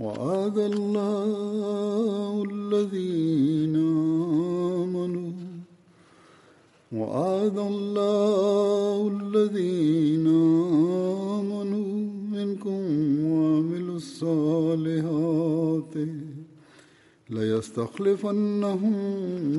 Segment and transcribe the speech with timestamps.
[0.00, 3.76] وعد الله الذين
[4.84, 5.32] آمنوا
[6.92, 10.26] وعد الله الذين
[11.40, 11.92] آمنوا
[12.32, 12.80] منكم
[13.24, 15.94] وعملوا الصالحات
[17.30, 18.94] ليستخلفنهم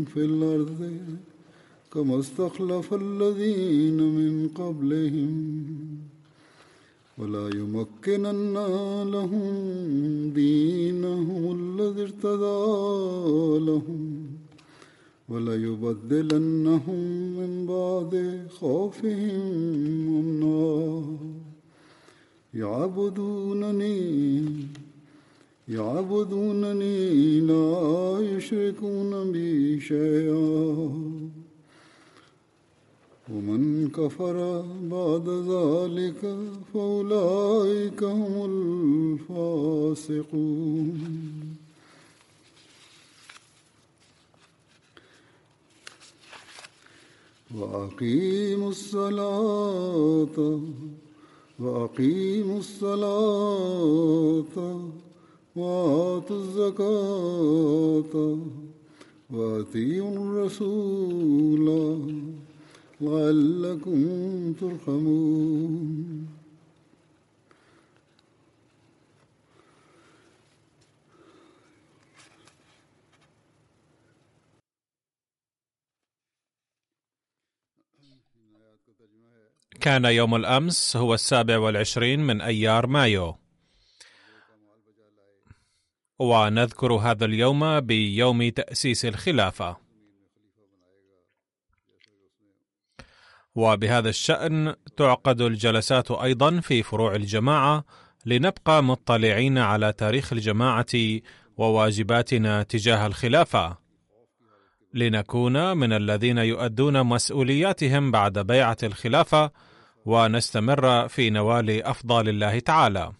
[0.05, 0.81] في الأرض
[1.93, 5.31] كما استخلف الذين من قبلهم
[7.17, 8.53] ولا يمكنن
[9.11, 9.53] لهم
[10.35, 14.25] دينهم الذي ارتضى لهم
[15.29, 16.99] ولا يبدلنهم
[17.37, 19.41] من بعد خوفهم
[20.19, 21.03] أمنا.
[22.53, 24.43] يعبدونني
[25.67, 31.40] يعبدونني لا يشركون بي شيئا.
[33.31, 34.37] ومن كفر
[34.91, 36.21] بعد ذلك
[36.73, 38.35] فأولئك هم
[39.29, 40.97] الفاسقون.
[47.57, 50.37] وأقيموا الصلاة
[51.59, 54.55] وأقيموا الصلاة
[55.55, 58.13] وآتوا الزكاة
[59.31, 61.67] وأطيعوا الرسول.
[63.01, 66.27] لعلكم ترحمون.
[79.81, 83.35] كان يوم الأمس هو السابع والعشرين من أيار مايو.
[86.19, 89.90] ونذكر هذا اليوم بيوم تأسيس الخلافة.
[93.55, 97.83] وبهذا الشأن تعقد الجلسات أيضا في فروع الجماعة
[98.25, 101.19] لنبقى مطلعين على تاريخ الجماعة
[101.57, 103.77] وواجباتنا تجاه الخلافة.
[104.93, 109.51] لنكون من الذين يؤدون مسؤولياتهم بعد بيعة الخلافة
[110.05, 113.11] ونستمر في نوال أفضال الله تعالى.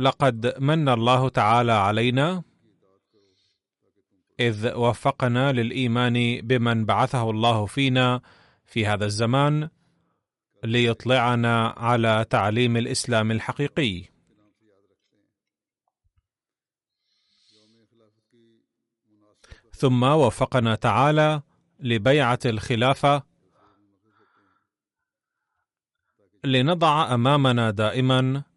[0.00, 2.42] لقد من الله تعالى علينا
[4.40, 8.20] إذ وفقنا للإيمان بمن بعثه الله فينا
[8.64, 9.68] في هذا الزمان
[10.64, 14.04] ليطلعنا على تعليم الإسلام الحقيقي.
[19.72, 21.42] ثم وفقنا تعالى
[21.80, 23.22] لبيعة الخلافة
[26.44, 28.49] لنضع أمامنا دائما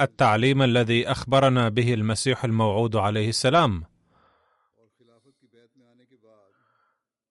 [0.00, 3.84] التعليم الذي أخبرنا به المسيح الموعود عليه السلام.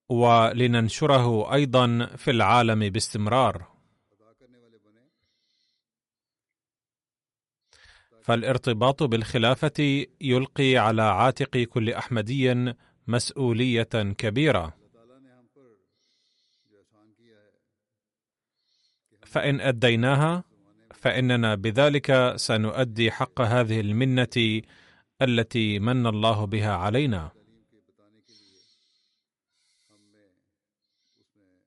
[0.08, 3.78] ولننشره أيضا في العالم باستمرار.
[8.22, 12.74] فالارتباط بالخلافة يلقي على عاتق كل أحمدي
[13.06, 13.82] مسؤولية
[14.18, 14.78] كبيرة.
[19.26, 20.47] فإن أديناها
[20.98, 24.62] فإننا بذلك سنؤدي حق هذه المنة
[25.22, 27.30] التي من الله بها علينا.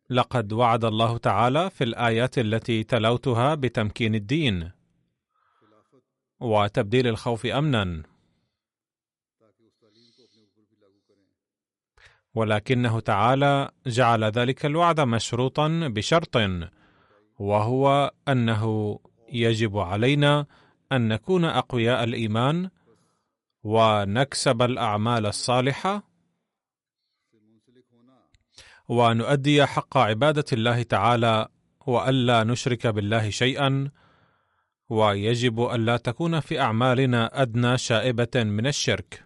[0.10, 4.72] لقد وعد الله تعالى في الآيات التي تلوتها بتمكين الدين
[6.40, 8.04] وتبديل الخوف امنا.
[12.36, 16.38] ولكنه تعالى جعل ذلك الوعد مشروطا بشرط
[17.40, 19.00] وهو أنه
[19.32, 20.46] يجب علينا
[20.92, 22.70] أن نكون أقوياء الإيمان
[23.64, 26.12] ونكسب الأعمال الصالحة
[28.90, 31.48] ونؤدي حق عبادة الله تعالى
[31.88, 33.92] وألا نشرك بالله شيئا.
[34.90, 39.26] ويجب ألا تكون في أعمالنا أدنى شائبة من الشرك.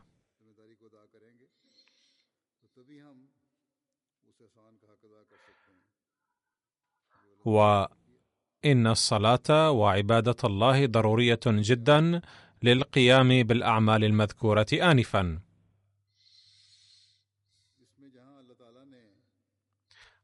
[8.66, 12.22] وان الصلاة وعبادة الله ضرورية جدا
[12.64, 15.40] للقيام بالأعمال المذكورة انفا.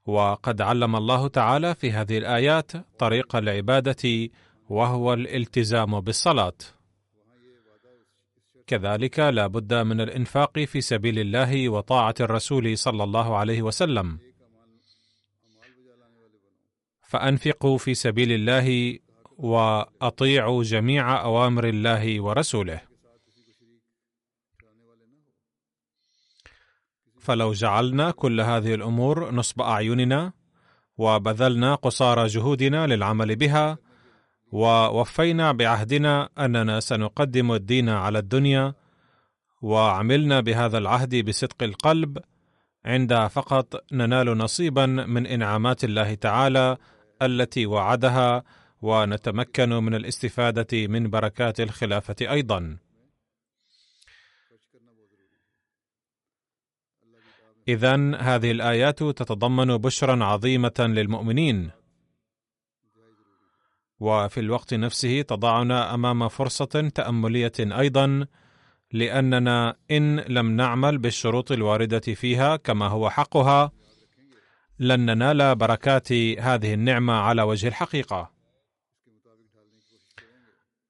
[0.05, 4.29] وقد علم الله تعالى في هذه الآيات طريق العبادة
[4.69, 6.57] وهو الالتزام بالصلاة.
[8.67, 14.30] كذلك لا بد من الإنفاق في سبيل الله وطاعة الرسول صلى الله عليه وسلم.
[17.11, 18.97] فأنفقوا في سبيل الله
[19.37, 22.81] وأطيعوا جميع أوامر الله ورسوله.
[27.19, 30.33] فلو جعلنا كل هذه الأمور نصب أعيننا
[30.97, 33.77] وبذلنا قصارى جهودنا للعمل بها
[34.51, 38.73] ووفينا بعهدنا أننا سنقدم الدين على الدنيا
[39.61, 42.17] وعملنا بهذا العهد بصدق القلب
[42.85, 46.77] عند فقط ننال نصيبا من إنعامات الله تعالى
[47.21, 48.43] التي وعدها
[48.81, 52.77] ونتمكن من الاستفادة من بركات الخلافة أيضا.
[57.67, 61.71] اذا هذه الآيات تتضمن بشرا عظيمة للمؤمنين.
[63.99, 68.27] وفي الوقت نفسه تضعنا أمام فرصة تأملية أيضا
[68.93, 73.71] لأننا إن لم نعمل بالشروط الواردة فيها كما هو حقها
[74.81, 78.31] لن ننال بركات هذه النعمة على وجه الحقيقة.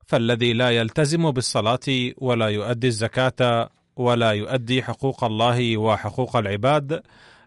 [0.07, 7.03] فالذي لا يلتزم بالصلاة ولا يؤدي الزكاة ولا يؤدي حقوق الله وحقوق العباد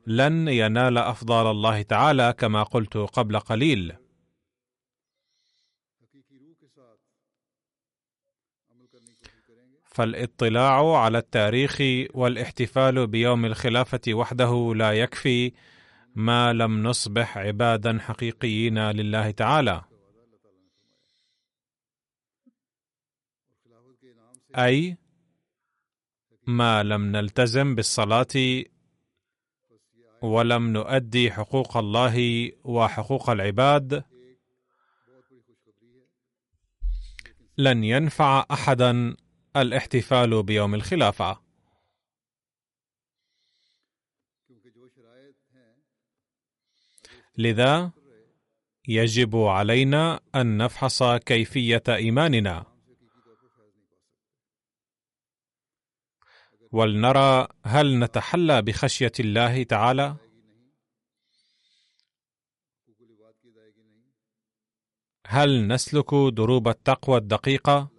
[0.07, 3.93] لن ينال افضال الله تعالى كما قلت قبل قليل.
[9.85, 11.79] فالاطلاع على التاريخ
[12.15, 15.53] والاحتفال بيوم الخلافة وحده لا يكفي
[16.15, 19.85] ما لم نصبح عبادا حقيقيين لله تعالى.
[24.59, 24.97] أي
[26.47, 28.65] ما لم نلتزم بالصلاة
[30.23, 34.05] ولم نؤدي حقوق الله وحقوق العباد
[37.59, 39.17] لن ينفع أحدا
[39.57, 41.44] الاحتفال بيوم الخلافة.
[47.39, 47.91] لذا
[48.89, 52.67] يجب علينا أن نفحص كيفية إيماننا.
[56.73, 60.17] ولنرى هل نتحلى بخشية الله تعالى؟
[65.27, 67.94] هل نسلك دروب التقوى الدقيقة؟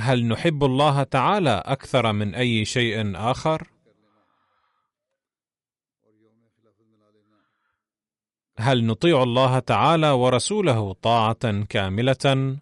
[0.00, 3.70] هل نحب الله تعالى أكثر من أي شيء آخر؟
[8.58, 12.56] هل نطيع الله تعالى ورسوله طاعة كاملة؟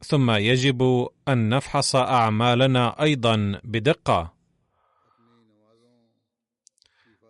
[0.00, 4.34] ثم يجب أن نفحص أعمالنا أيضا بدقة.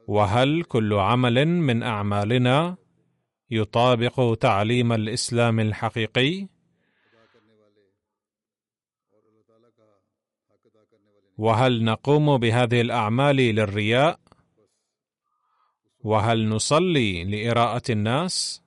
[0.07, 2.77] وهل كل عمل من أعمالنا
[3.51, 6.60] يطابق تعليم الإسلام الحقيقي؟
[11.41, 14.21] وهل نقوم بهذه الأعمال للرياء؟
[16.05, 18.63] وهل نصلي لإراءة الناس؟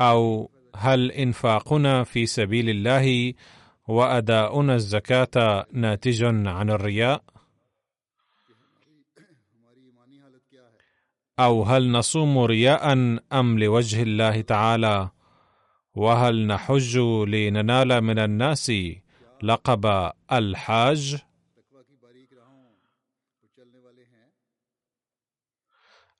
[0.00, 3.34] أو هل إنفاقنا في سبيل الله
[3.88, 7.22] وأداؤنا الزكاة ناتج عن الرياء؟
[11.38, 12.92] أو هل نصوم رياء
[13.32, 15.10] أم لوجه الله تعالى؟
[15.98, 16.96] وهل نحج
[17.34, 18.72] لننال من الناس
[19.42, 21.16] لقب الحاج؟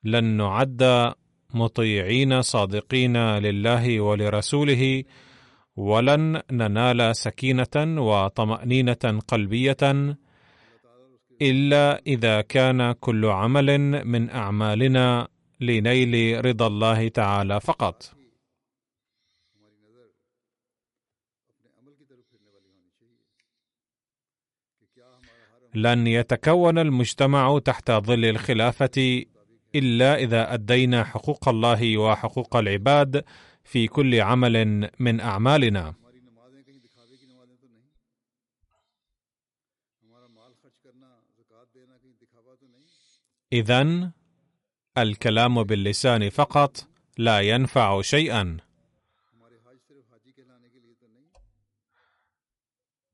[0.04, 1.12] لن نعد
[1.54, 5.04] مطيعين صادقين لله ولرسوله
[5.76, 7.76] ولن ننال سكينة
[8.08, 9.76] وطمأنينة قلبية
[11.42, 13.68] إلا إذا كان كل عمل
[14.04, 15.28] من أعمالنا
[15.60, 18.17] لنيل رضا الله تعالى فقط.
[25.82, 29.24] لن يتكون المجتمع تحت ظل الخلافة
[29.74, 33.24] إلا إذا أدينا حقوق الله وحقوق العباد
[33.64, 35.94] في كل عمل من أعمالنا.
[43.52, 44.12] إذن
[44.98, 48.56] الكلام باللسان فقط لا ينفع شيئا.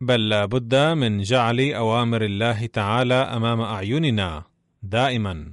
[0.00, 4.44] بل لا بد من جعل أوامر الله تعالى أمام أعيننا
[4.82, 5.52] دائما.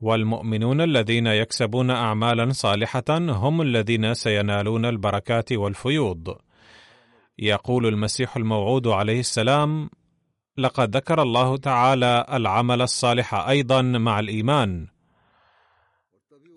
[0.00, 6.38] والمؤمنون الذين يكسبون اعمالا صالحة هم الذين سينالون البركات والفيوض.
[7.38, 9.90] يقول المسيح الموعود عليه السلام
[10.58, 14.86] لقد ذكر الله تعالى العمل الصالح أيضا مع الإيمان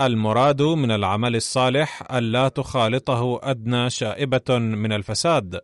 [0.05, 5.62] المراد من العمل الصالح الا تخالطه أدنى شائبة من الفساد.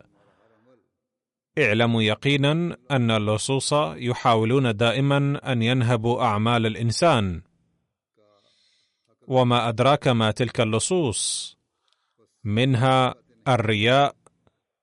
[1.58, 7.42] اعلموا يقينا أن اللصوص يحاولون دائما أن ينهبوا أعمال الإنسان.
[9.28, 11.56] وما أدراك ما تلك اللصوص؟
[12.44, 13.14] منها
[13.48, 14.14] الرياء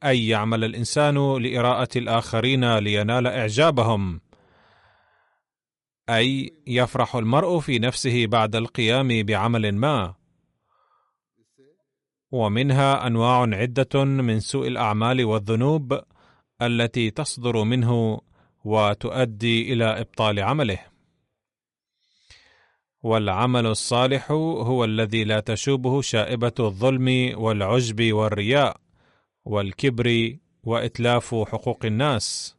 [0.03, 4.21] أن يعمل الإنسان لإراءة الآخرين لينال إعجابهم.
[6.09, 10.15] أي يفرح المرء في نفسه بعد القيام بعمل ما.
[12.31, 16.01] ومنها أنواع عدة من سوء الأعمال والذنوب
[16.61, 18.21] التي تصدر منه
[18.65, 20.79] وتؤدي إلى إبطال عمله.
[23.03, 28.77] والعمل الصالح هو الذي لا تشوبه شائبة الظلم والعجب والرياء
[29.45, 32.55] والكبر وإتلاف حقوق الناس.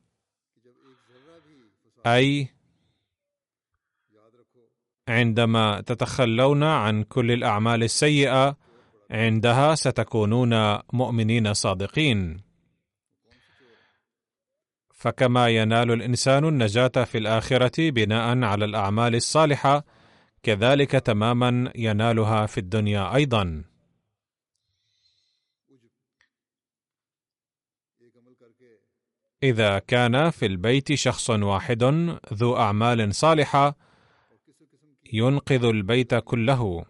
[2.07, 2.56] أي
[5.09, 8.57] عندما تتخلون عن كل الأعمال السيئة
[9.11, 12.41] عندها ستكونون مؤمنين صادقين.
[14.95, 19.85] فكما ينال الإنسان النجاة في الآخرة بناء على الأعمال الصالحة
[20.43, 23.65] كذلك تماما ينالها في الدنيا أيضا.
[29.43, 31.85] إذا كان في البيت شخص واحد
[32.35, 33.86] ذو أعمال صالحة
[35.13, 36.85] ينقذ البيت كله.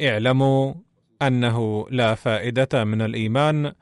[0.00, 0.74] اعلموا
[1.22, 3.74] أنه لا فائدة من الإيمان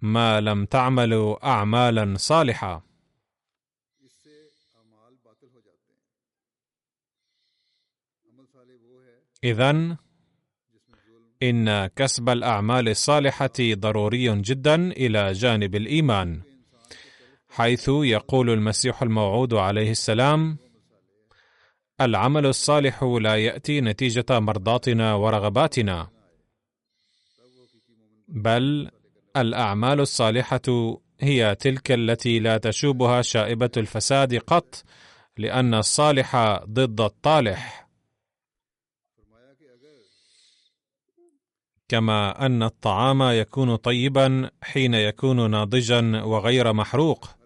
[0.00, 2.90] ما لم تعملوا اعمالا صالحة.
[9.44, 9.96] إذن
[11.42, 16.49] إن كسب الأعمال الصالحة ضروري جدا إلى جانب الإيمان.
[17.50, 20.58] حيث يقول المسيح الموعود عليه السلام
[22.00, 26.08] العمل الصالح لا يأتي نتيجة مرضاتنا ورغباتنا
[28.28, 28.90] بل
[29.36, 30.60] الأعمال الصالحة
[31.20, 34.84] هي تلك التي لا تشوبها شائبة الفساد قط
[35.36, 37.88] لأن الصالح ضد الطالح.
[41.88, 47.39] كما أن الطعام يكون طيبا حين يكون ناضجا وغير محروق.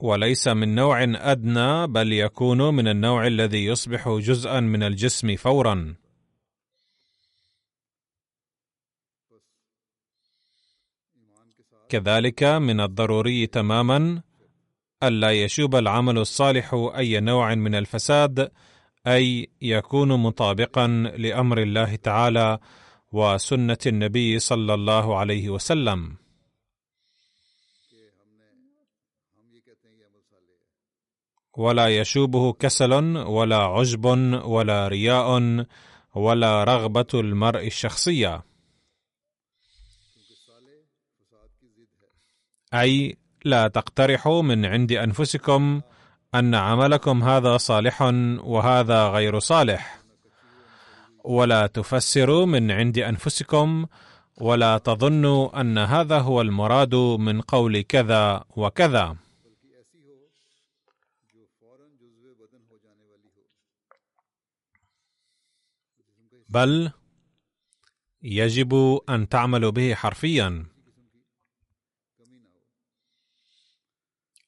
[0.00, 5.94] وليس من نوع أدنى بل يكون من النوع الذي يصبح جزءا من الجسم فورا.
[11.88, 14.22] كذلك من الضروري تماما
[15.02, 18.50] الا يشوب العمل الصالح أي نوع من الفساد
[19.06, 22.58] أي يكون مطابقا لأمر الله تعالى
[23.12, 26.19] وسنة النبي صلى الله عليه وسلم.
[31.60, 34.04] ولا يشوبه كسل ولا عجب
[34.44, 35.28] ولا رياء
[36.14, 38.42] ولا رغبة المرء الشخصية.
[42.74, 45.80] أي لا تقترحوا من عند أنفسكم
[46.34, 48.02] أن عملكم هذا صالح
[48.44, 50.00] وهذا غير صالح.
[51.24, 53.86] ولا تفسروا من عند أنفسكم
[54.40, 59.16] ولا تظنوا أن هذا هو المراد من قول كذا وكذا.
[66.50, 66.90] بل
[68.22, 70.66] يجب أن تعملوا به حرفيا.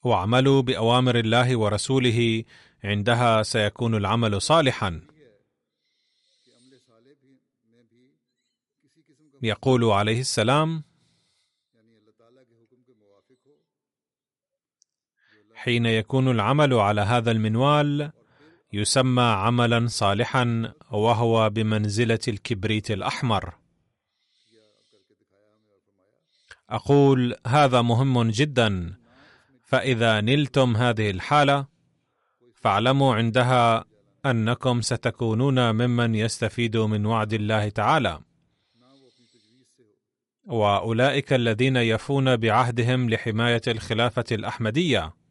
[0.04, 2.44] واعملوا بأوامر الله ورسوله
[2.84, 5.00] عندها سيكون العمل صالحا.
[9.42, 10.84] يقول عليه السلام
[15.54, 18.12] حين يكون العمل على هذا المنوال
[18.72, 23.54] يسمى عملا صالحا وهو بمنزلة الكبريت الأحمر.
[26.70, 28.94] أقول هذا مهم جدا.
[29.62, 31.66] فإذا نلتم هذه الحالة
[32.54, 33.84] فاعلموا عندها
[34.26, 38.20] أنكم ستكونون ممن يستفيد من وعد الله تعالى.
[40.46, 45.21] وأولئك الذين يفون بعهدهم لحماية الخلافة الأحمدية.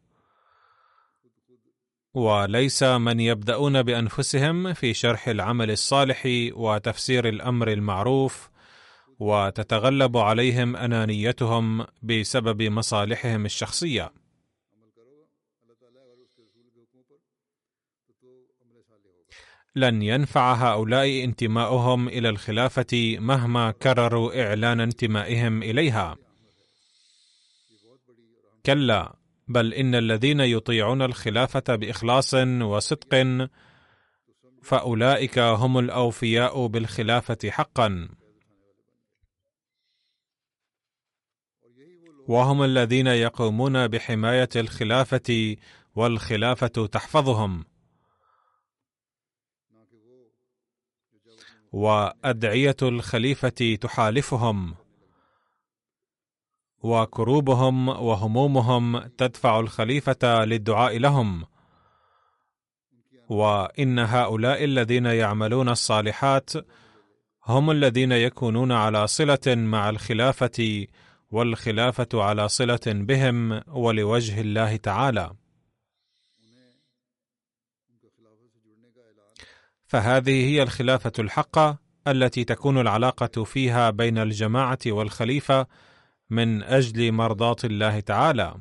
[2.14, 8.50] وليس من يبدأون بأنفسهم في شرح العمل الصالح وتفسير الأمر المعروف
[9.18, 14.12] وتتغلب عليهم أنانيتهم بسبب مصالحهم الشخصية.
[19.76, 26.16] لن ينفع هؤلاء انتماؤهم إلى الخلافة مهما كرروا إعلان انتمائهم إليها
[28.66, 29.21] كلا
[29.52, 33.14] بل إن الذين يطيعون الخلافة بإخلاص وصدق
[34.62, 38.08] فأولئك هم الأوفياء بالخلافة حقا.
[42.28, 45.56] وهم الذين يقومون بحماية الخلافة
[45.94, 47.64] والخلافة تحفظهم.
[51.72, 54.81] وأدعية الخليفة تحالفهم.
[56.82, 61.44] وكروبهم وهمومهم تدفع الخليفة للدعاء لهم.
[63.28, 66.50] وإن هؤلاء الذين يعملون الصالحات
[67.46, 70.86] هم الذين يكونون على صلة مع الخلافة
[71.30, 75.32] والخلافة على صلة بهم ولوجه الله تعالى.
[79.86, 81.78] فهذه هي الخلافة الحقة
[82.08, 85.66] التي تكون العلاقة فيها بين الجماعة والخليفة
[86.32, 88.54] من أجل مرضاة الله تعالى.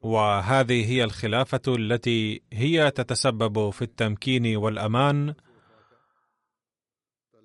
[0.00, 5.34] وهذه هي الخلافة التي هي تتسبب في التمكين والأمان.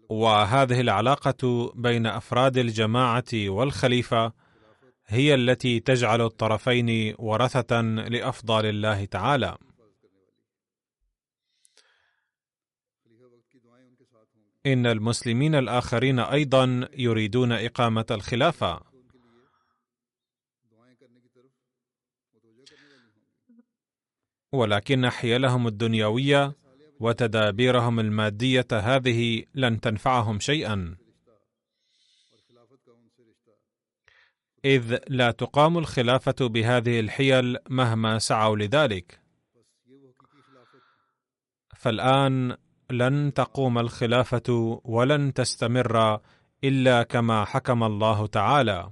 [0.10, 4.34] وهذه العلاقة بين أفراد الجماعة والخليفة
[5.06, 9.58] هي التي تجعل الطرفين ورثة لافضال الله تعالى.
[14.65, 18.80] إن المسلمين الآخرين أيضا يريدون إقامة الخلافة.
[24.52, 26.56] ولكن حيلهم الدنيوية
[26.99, 30.95] وتدابيرهم المادية هذه لن تنفعهم شيئا.
[34.65, 39.19] إذ لا تقام الخلافة بهذه الحيل مهما سعوا لذلك.
[41.76, 42.58] فالآن
[42.91, 46.19] لن تقوم الخلافة ولن تستمر
[46.63, 48.91] إلا كما حكم الله تعالى.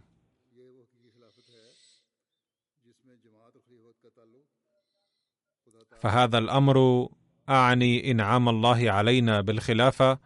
[6.00, 7.08] فهذا الأمر
[7.50, 10.20] أعني إنعام الله علينا بالخلافة.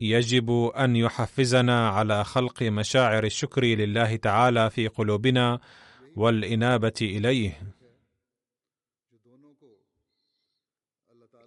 [0.00, 5.60] يجب أن يحفزنا على خلق مشاعر الشكر لله تعالى في قلوبنا
[6.16, 7.77] والإنابة إليه.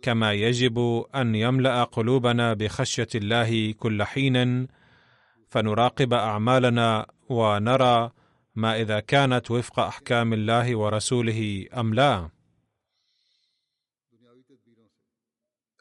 [0.02, 4.68] كما يجب أن يملأ قلوبنا بخشية الله كل حين
[5.50, 8.12] فنراقب أعمالنا ونرى
[8.56, 12.30] ما إذا كانت وفق أحكام الله ورسوله أم لا.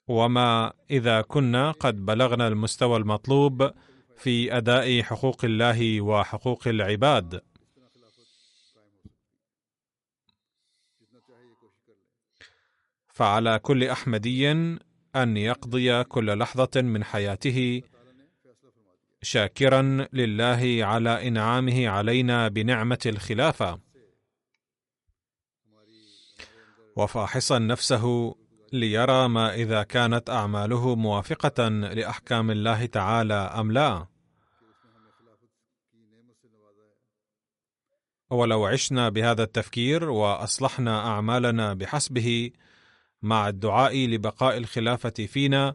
[0.09, 3.71] وما إذا كنا قد بلغنا المستوى المطلوب
[4.17, 7.41] في أداء حقوق الله وحقوق العباد.
[13.21, 14.51] فعلى كل أحمدي
[15.17, 17.83] أن يقضي كل لحظة من حياته
[19.23, 23.81] شاكرا لله على إنعامه علينا بنعمة الخلافة.
[26.97, 28.35] وفاحصا نفسه
[28.73, 34.07] ليرى ما إذا كانت أعماله موافقة لأحكام الله تعالى أم لا.
[38.31, 42.51] ولو عشنا بهذا التفكير وأصلحنا أعمالنا بحسبه
[43.23, 45.75] مع الدعاء لبقاء الخلافة فينا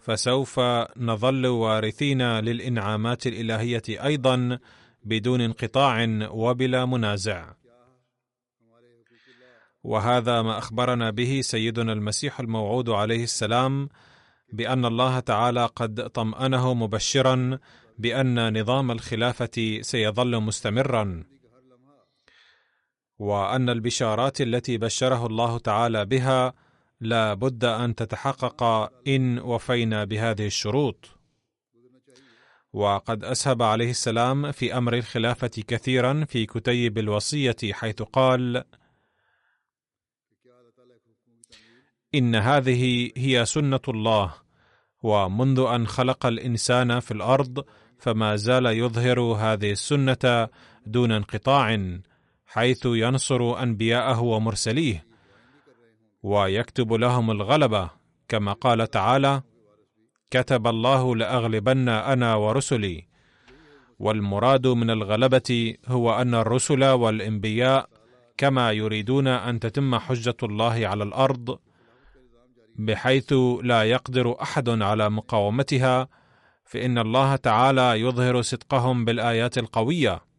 [0.00, 0.60] فسوف
[0.96, 4.58] نظل وارثين للإنعامات الإلهية أيضا
[5.04, 7.52] بدون انقطاع وبلا منازع.
[9.84, 13.88] وهذا ما أخبرنا به سيدنا المسيح الموعود عليه السلام
[14.52, 17.58] بأن الله تعالى قد طمأنه مبشرا
[17.98, 21.24] بأن نظام الخلافة سيظل مستمرا.
[23.20, 26.54] وأن البشارات التي بشره الله تعالى بها
[27.00, 28.62] لا بد أن تتحقق
[29.08, 31.08] إن وفينا بهذه الشروط.
[32.72, 38.64] وقد أسهب عليه السلام في أمر الخلافة كثيرا في كتيب الوصية حيث قال
[42.14, 44.34] إن هذه هي سنة الله
[45.02, 47.64] ومنذ أن خلق الإنسان في الأرض
[47.98, 50.48] فما زال يظهر هذه السنة
[50.86, 52.00] دون انقطاع.
[52.52, 55.06] حيث ينصر أنبياءه ومرسليه
[56.22, 57.90] ويكتب لهم الغلبه
[58.28, 59.42] كما قال تعالى
[60.30, 63.04] كتب الله لأغلبن أنا ورسلي
[63.98, 67.88] والمراد من الغلبة هو أن الرسل والأنبياء
[68.36, 71.58] كما يريدون أن تتم حجة الله على الأرض
[72.76, 73.32] بحيث
[73.62, 76.08] لا يقدر أحد على مقاومتها
[76.64, 80.29] فإن الله تعالى يظهر صدقهم بالآيات القوية.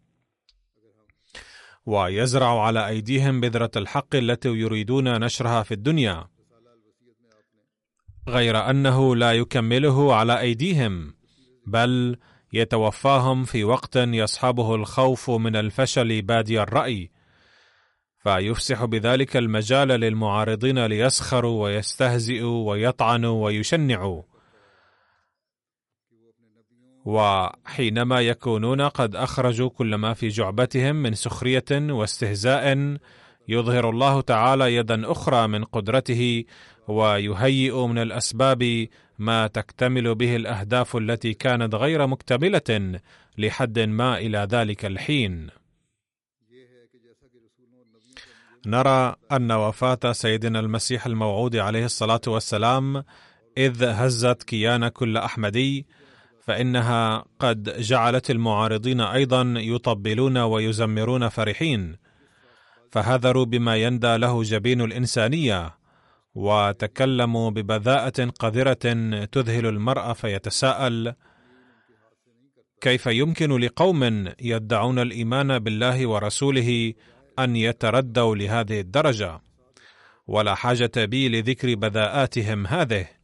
[1.86, 6.28] ويزرع على أيديهم بذرة الحق التي يريدون نشرها في الدنيا
[8.30, 11.13] غير أنه لا يكمله على أيديهم
[11.67, 12.17] بل
[12.54, 17.12] يتوفاهم في وقت يصحبه الخوف من الفشل بادي الرأي.
[18.24, 24.24] فيفسح بذلك المجال للمعارضين ليسخروا ويستهزئوا ويطعنوا ويشنعوا.
[27.06, 32.98] وحينما يكونون قد أخرجوا كل ما في جعبتهم من سخرية واستهزاء
[33.48, 36.44] يظهر الله تعالى يدا أخرى من قدرته
[36.88, 38.88] ويهيئ من الأسباب
[39.20, 43.00] ما تكتمل به الأهداف التي كانت غير مكتملة
[43.38, 45.50] لحد ما إلى ذلك الحين.
[48.66, 53.04] نرى أن وفاة سيدنا المسيح الموعود عليه الصلاة والسلام
[53.58, 55.86] إذ هزت كيان كل أحمدي
[56.52, 61.98] فإنها قد جعلت المعارضين أيضا يطبلون ويزمرون فرحين.
[62.92, 65.78] فهذروا بما يندى له جبين الإنسانية
[66.36, 68.94] وتكلموا ببذاءة قذرة
[69.26, 71.14] تذهل المرء فيتساءل
[72.82, 76.94] كيف يمكن لقوم يدعون الإيمان بالله ورسوله
[77.40, 79.42] أن يتردوا لهذه الدرجة؟
[80.28, 83.21] ولا حاجة بي لذكر بذاءاتهم هذه.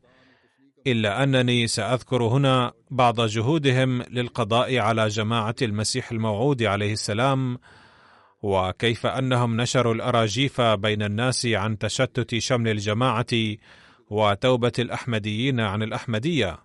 [0.92, 7.58] إلا أنني سأذكر هنا بعض جهودهم للقضاء على جماعة المسيح الموعود عليه السلام
[8.42, 13.26] وكيف أنهم نشروا الأراجيف بين الناس عن تشتت شمل الجماعة
[14.10, 16.60] وتوبة الأحمديين عن الأحمدية.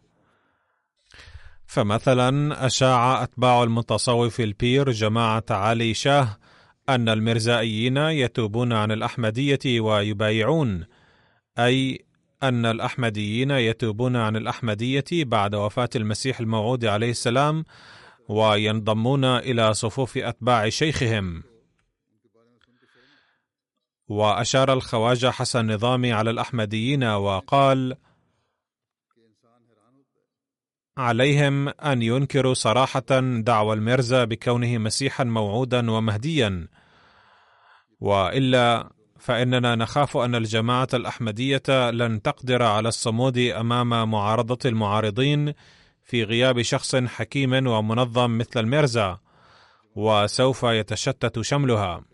[1.67, 6.37] فمثلا أشاع أتباع المتصوف البير جماعة علي شاه
[6.89, 10.85] أن المرزائيين يتوبون عن الأحمدية ويبايعون
[11.59, 12.05] أي
[12.43, 17.65] أن الأحمديين يتوبون عن الأحمدية بعد وفاة المسيح الموعود عليه السلام
[18.29, 21.43] وينضمون إلى صفوف أتباع شيخهم.
[24.09, 27.97] وأشار الخواجة حسن نظامي على الأحمديين وقال
[30.97, 36.69] عليهم أن ينكروا صراحة دعوى المرزا بكونه مسيحا موعودا ومهديا
[38.01, 45.53] وإلا فإننا نخاف أن الجماعة الأحمدية لن تقدر على الصمود أمام معارضة المعارضين
[46.03, 49.19] في غياب شخص حكيم ومنظم مثل الميرزا
[49.97, 52.05] وسوف يتشتت شملها.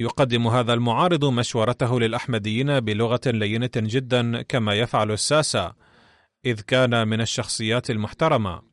[0.00, 5.74] يقدم هذا المعارض مشورته للأحمديين بلغة لينة جدا كما يفعل الساسة
[6.44, 8.67] إذ كان من الشخصيات المحترمة.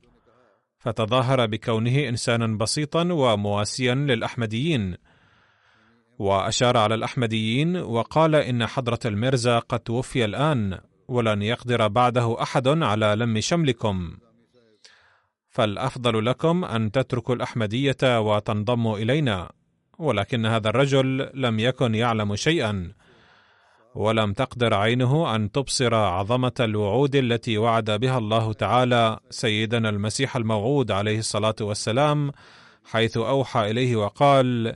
[0.85, 4.95] فتظاهر بكونه إنسانا بسيطا ومواسيا للأحمديين.
[6.19, 13.15] وأشار على الأحمديين وقال إن حضرة المرزا قد توفي الآن ولن يقدر بعده أحد على
[13.17, 14.17] لم شملكم.
[15.49, 19.51] فالأفضل لكم أن تتركوا الأحمدية وتنضموا إلينا
[19.99, 22.93] ولكن هذا الرجل لم يكن يعلم شيئا.
[23.95, 30.91] ولم تقدر عينه أن تبصر عظمة الوعود التي وعد بها الله تعالى سيدنا المسيح الموعود
[30.91, 32.31] عليه الصلاة والسلام
[32.85, 34.75] حيث أوحى إليه وقال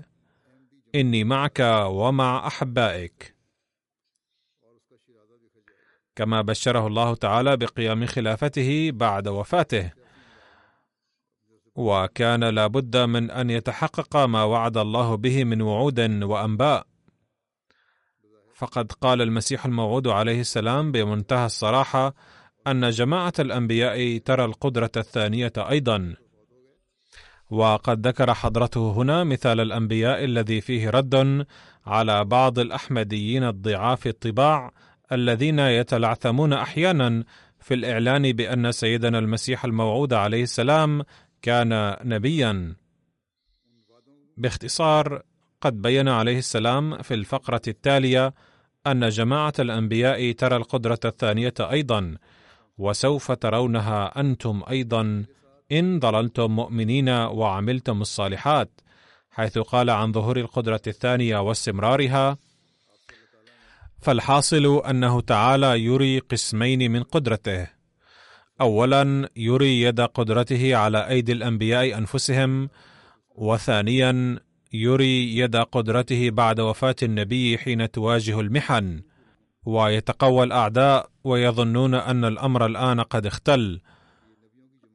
[0.96, 3.36] إني معك ومع أحبائك.
[6.16, 9.92] كما بشره الله تعالى بقيام خلافته بعد وفاته.
[11.76, 16.89] وكان لابد من أن يتحقق ما وعد الله به من وعود وأنباء.
[18.60, 22.16] فقد قال المسيح الموعود عليه السلام بمنتهى الصراحة
[22.68, 26.16] أن جماعة الأنبياء ترى القدرة الثانية أيضا.
[27.50, 31.46] وقد ذكر حضرته هنا مثال الأنبياء الذي فيه رد
[31.86, 34.72] على بعض الأحمديين الضعاف الطباع
[35.12, 37.24] الذين يتلعثمون أحيانا
[37.60, 41.04] في الإعلان بأن سيدنا المسيح الموعود عليه السلام
[41.42, 42.76] كان نبيا.
[44.38, 45.22] باختصار
[45.62, 48.34] قد بين عليه السلام في الفقرة التالية
[48.92, 52.16] أن جماعة الأنبياء ترى القدرة الثانية أيضا
[52.78, 55.26] وسوف ترونها أنتم أيضا
[55.72, 58.70] إن ضللتم مؤمنين وعملتم الصالحات
[59.32, 62.38] حيث قال عن ظهور القدرة الثانية واستمرارها
[64.02, 67.68] فالحاصل أنه تعالى يري قسمين من قدرته.
[68.62, 72.70] اولا يري يد قدرته على أيدي الأنبياء أنفسهم
[73.36, 74.40] وثانيا
[74.74, 79.02] يري يد قدرته بعد وفاة النبي حين تواجه المحن
[79.66, 83.82] ويتقوى الأعداء ويظنون أن الأمر الآن قد اختل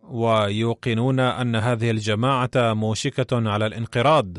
[0.02, 4.38] ويوقنون أن هذه الجماعة موشكة على الانقراض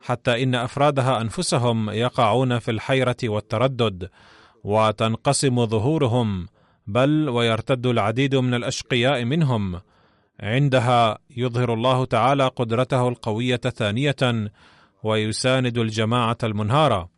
[0.00, 4.10] حتى إن أفرادها أنفسهم يقعون في الحيرة والتردد
[4.64, 6.46] وتنقسم ظهورهم
[6.86, 9.80] بل ويرتد العديد من الأشقياء منهم.
[10.40, 14.50] عندها يظهر الله تعالى قدرته القوية ثانية
[15.02, 17.08] ويساند الجماعة المنهارة.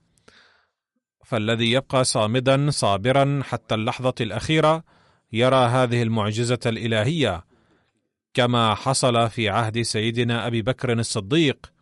[1.24, 4.84] فالذي يبقى صامدا صابرا حتى اللحظة الأخيرة
[5.32, 7.44] يرى هذه المعجزة الإلهية
[8.34, 11.72] كما حصل في عهد سيدنا أبي بكر الصديق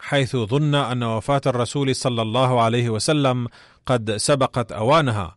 [0.00, 3.48] حيث ظن أن وفاة الرسول صلى الله عليه وسلم
[3.86, 5.36] قد سبقت أوانها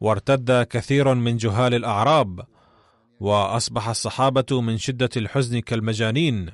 [0.00, 2.40] وارتد كثير من جهال الأعراب.
[3.20, 6.50] وأصبح الصحابة من شدة الحزن كالمجانين.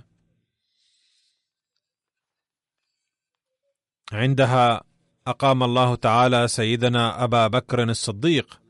[4.13, 4.83] عندها
[5.27, 8.61] أقام الله تعالى سيدنا أبا بكر الصديق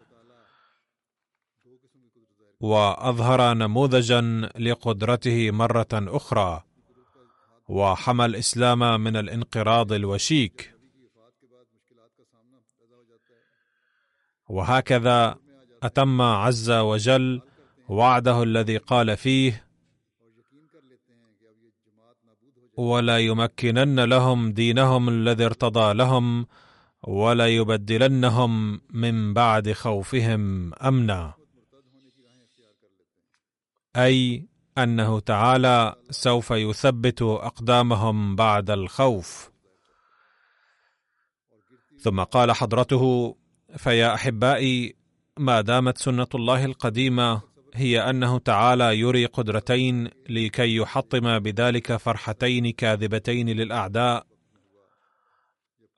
[2.60, 4.20] وأظهر نموذجا
[4.58, 6.64] لقدرته مرة أخرى
[7.68, 10.74] وحمى الإسلام من الانقراض الوشيك.
[14.48, 15.38] وهكذا
[15.82, 17.42] أتم عز وجل
[17.88, 19.64] وعده الذي قال فيه
[22.76, 26.46] ولا يمكنن لهم دينهم الذي ارتضى لهم
[27.02, 31.34] ولا يبدلنهم من بعد خوفهم أمنا.
[33.96, 39.50] أي أنه تعالى سوف يثبت أقدامهم بعد الخوف.
[41.98, 43.36] ثم قال حضرته
[43.76, 44.96] فيا أحبائي
[45.38, 53.48] ما دامت سنة الله القديمة هي أنه تعالى يري قدرتين لكي يحطم بذلك فرحتين كاذبتين
[53.48, 54.26] للأعداء.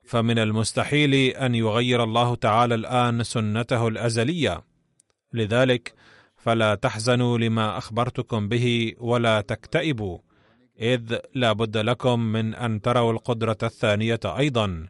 [0.03, 4.63] فمن المستحيل أن يغير الله تعالى الآن سنته الأزلية.
[5.33, 5.93] لذلك
[6.37, 10.17] فلا تحزنوا لما أخبرتكم به ولا تكتئبوا
[10.79, 14.87] إذ لا بد لكم من أن تروا القدرة الثانية أيضا.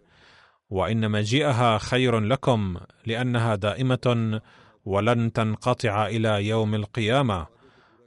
[0.69, 4.41] وإن مجيئها خير لكم لأنها دائمة
[4.88, 7.47] ولن تنقطع إلى يوم القيامة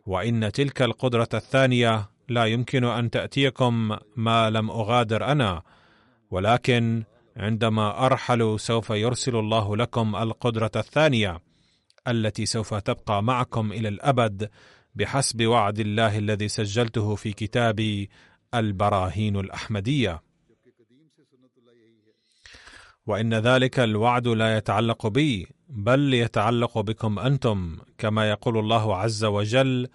[0.06, 5.62] وإن تلك القدرة الثانية لا يمكن أن تأتيكم ما لم أغادر أنا
[6.30, 7.04] ولكن
[7.36, 11.40] عندما أرحل سوف يرسل الله لكم القدرة الثانية
[12.08, 14.50] التي سوف تبقى معكم إلى الأبد
[14.94, 18.10] بحسب وعد الله الذي سجلته في كتابي
[18.54, 20.22] البراهين الأحمدية.
[23.06, 29.88] وإن ذلك الوعد لا يتعلق بي بل يتعلق بكم أنتم كما يقول الله عز وجل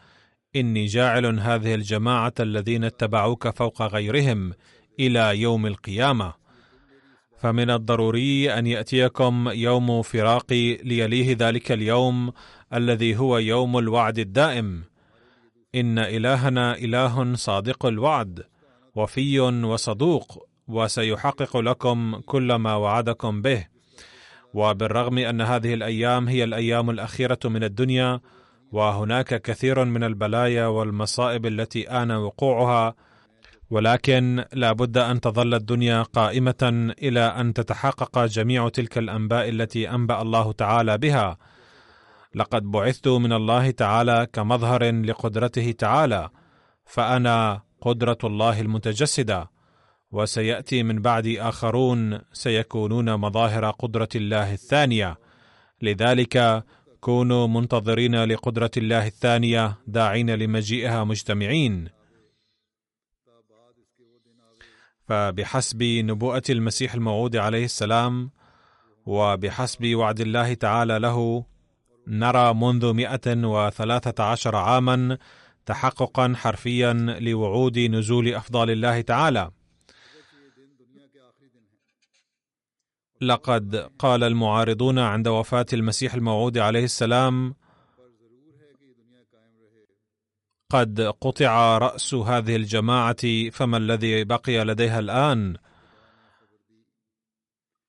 [0.56, 4.54] إني جاعل هذه الجماعة الذين اتبعوك فوق غيرهم
[5.00, 6.34] إلى يوم القيامة.
[7.38, 12.32] فمن الضروري أن يأتيكم يوم فراقي ليليه ذلك اليوم
[12.74, 14.84] الذي هو يوم الوعد الدائم.
[15.76, 18.44] إن إلهنا إله صادق الوعد
[18.96, 23.75] وفي وصدوق وسيحقق لكم كل ما وعدكم به.
[24.56, 28.20] وبالرغم أن هذه الأيام هي الأيام الأخيرة من الدنيا
[28.72, 32.96] وهناك كثير من البلايا والمصائب التي آن وقوعها
[33.70, 40.22] ولكن لا بد أن تظل الدنيا قائمة إلى أن تتحقق جميع تلك الأنباء التي أنبأ
[40.22, 41.38] الله تعالى بها.
[42.36, 46.30] لقد بعثت من الله تعالى كمظهر لقدرته تعالى
[46.86, 49.55] فأنا قدرة الله المتجسدة.
[50.15, 55.17] وسيأتي من بعدي آخرون سيكونون مظاهر قدرة الله الثانية.
[55.82, 56.63] لذلك
[56.99, 61.89] كونوا منتظرين لقدرة الله الثانية داعين لمجيئها مجتمعين.
[65.08, 68.32] فبحسب نبوءة المسيح الموعود عليه السلام
[69.06, 71.45] وبحسب وعد الله تعالى له
[72.08, 75.17] نرى منذ مئة وثلاثة عشر عاما
[75.65, 79.51] تحققا حرفيا لوعود نزول أفضال الله تعالى.
[83.21, 87.56] لقد قال المعارضون عند وفاة المسيح الموعود عليه السلام
[90.69, 95.56] قد قطع رأس هذه الجماعة فما الذي بقي لديها الآن؟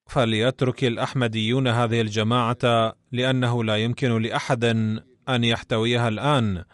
[0.07, 4.65] فليترك الأحمديون هذه الجماعة لأنه لا يمكن لأحد
[5.29, 6.65] أن يحتويها الآن.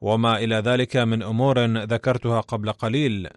[0.00, 3.28] وما إلى ذلك من أمور ذكرتها قبل قليل.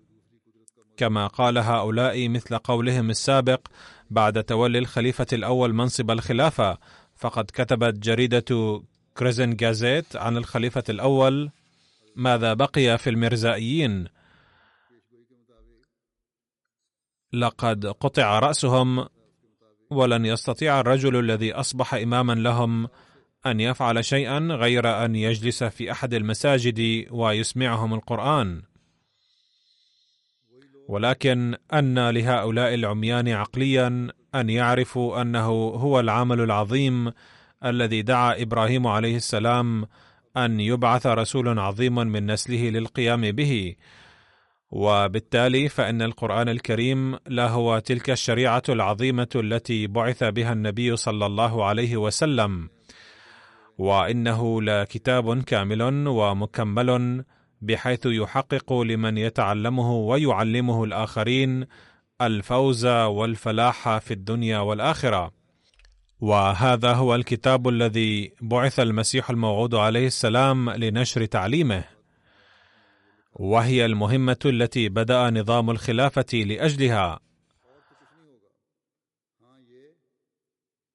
[0.97, 3.67] كما قال هؤلاء مثل قولهم السابق
[4.09, 6.77] بعد تولي الخليفة الأول منصب الخلافة
[7.15, 8.81] فقد كتبت جريدة
[9.17, 11.51] كريزن جازيت عن الخليفة الأول
[12.15, 14.07] ماذا بقي في المرزائيين؟
[17.33, 19.07] لقد قطع رأسهم
[19.89, 22.87] ولن يستطيع الرجل الذي أصبح إماما لهم
[23.45, 28.61] أن يفعل شيئا غير أن يجلس في أحد المساجد ويسمعهم القرآن.
[30.87, 37.11] ولكن أن لهؤلاء العميان عقليا أن يعرفوا أنه هو العمل العظيم
[37.65, 39.87] الذي دعا إبراهيم عليه السلام
[40.37, 43.75] أن يبعث رسول عظيم من نسله للقيام به.
[44.71, 51.65] وبالتالي فإن القرآن الكريم لا هو تلك الشريعة العظيمة التي بعث بها النبي صلى الله
[51.65, 52.69] عليه وسلم.
[53.77, 57.23] وإنه لكتاب كامل ومكمل
[57.61, 61.65] بحيث يحقق لمن يتعلمه ويعلمه الآخرين
[62.21, 65.31] الفوز والفلاح في الدنيا والآخرة.
[66.19, 71.83] وهذا هو الكتاب الذي بعث المسيح الموعود عليه السلام لنشر تعليمه.
[73.33, 77.19] وهي المهمة التي بدأ نظام الخلافة لأجلها.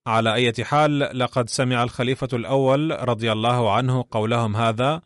[0.07, 5.03] على اية حال لقد سمع الخليفة الأول رضي الله عنه قولهم هذا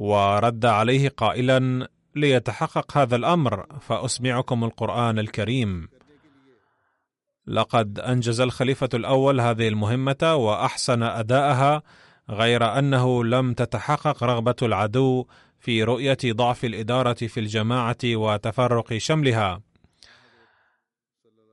[0.00, 5.88] ورد عليه قائلا ليتحقق هذا الأمر فأسمعكم القرآن الكريم.
[7.46, 11.82] لقد أنجز الخليفة الأول هذه المهمة وأحسن أداءها
[12.30, 15.26] غير أنه لم تتحقق رغبة العدو
[15.58, 19.60] في رؤية ضعف الإدارة في الجماعة وتفرق شملها.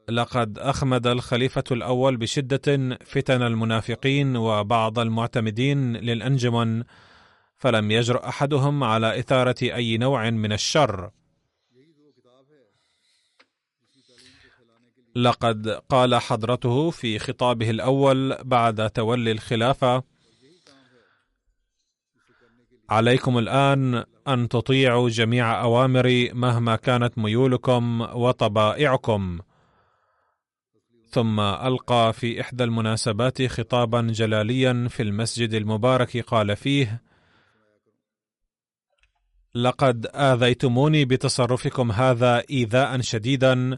[0.09, 6.83] لقد أخمد الخليفة الأول بشدة فتن المنافقين وبعض المعتمدين للأنجمن
[7.57, 11.11] فلم يجرؤ أحدهم على إثارة أي نوع من الشر.
[15.15, 20.03] لقد قال حضرته في خطابه الأول بعد تولي الخلافة
[22.89, 29.39] عليكم الآن أن تطيعوا جميع أوامري مهما كانت ميولكم وطبائعكم.
[31.09, 37.06] ثم ألقى في إحدى المناسبات خطابا جلاليا في المسجد المبارك قال فيه
[39.57, 43.77] لقد آذيتموني بتصرفكم هذا إيذاء شديدا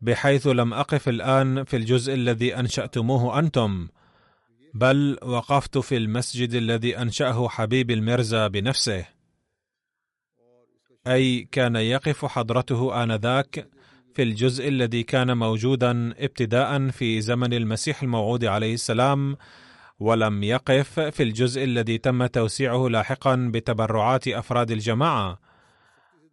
[0.00, 3.88] بحيث لم أقف الآن في الجزء الذي أنشأتموه أنتم
[4.74, 9.04] بل وقفت في المسجد الذي أنشأه حبيب المرزا بنفسه.
[11.06, 13.68] أي كان يقف حضرته آنذاك
[14.14, 19.36] في الجزء الذي كان موجودا ابتداء في زمن المسيح الموعود عليه السلام
[20.00, 25.38] ولم يقف في الجزء الذي تم توسيعه لاحقا بتبرعات أفراد الجماعة.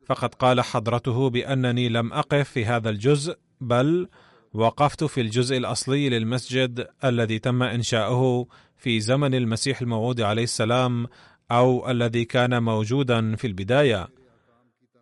[0.06, 4.08] فقد قال حضرته بأنني لم أقف في هذا الجزء بل
[4.54, 11.08] وقفت في الجزء الأصلي للمسجد الذي تم إنشاؤه في زمن المسيح الموعود عليه السلام
[11.52, 14.08] أو الذي كان موجودا في البداية.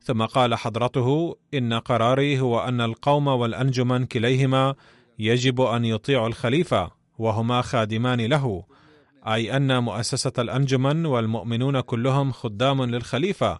[0.02, 4.76] ثم قال حضرته إن قراري هو أن القوم والأنجمن كليهما
[5.20, 6.92] يجب أن يطيعوا الخليفة.
[7.18, 8.64] وهما خادمان له
[9.28, 13.60] أي أن مؤسسة الأنجمن والمؤمنون كلهم خدام للخليفة.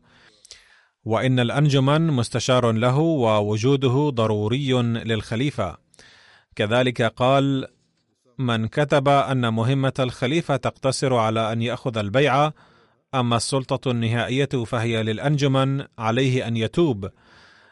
[1.06, 5.78] وإن الأنجمن مستشار له ووجوده ضروري للخليفة.
[6.56, 7.68] كذلك قال
[8.38, 12.54] من كتب أن مهمة الخليفة تقتصر على أن يأخذ البيعه
[13.16, 17.10] أما السلطة النهائية فهي للأنجمن عليه أن يتوب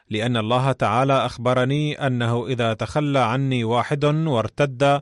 [0.10, 5.02] لأن الله تعالى أخبرني أنه إذا تخلى عني واحد وارتد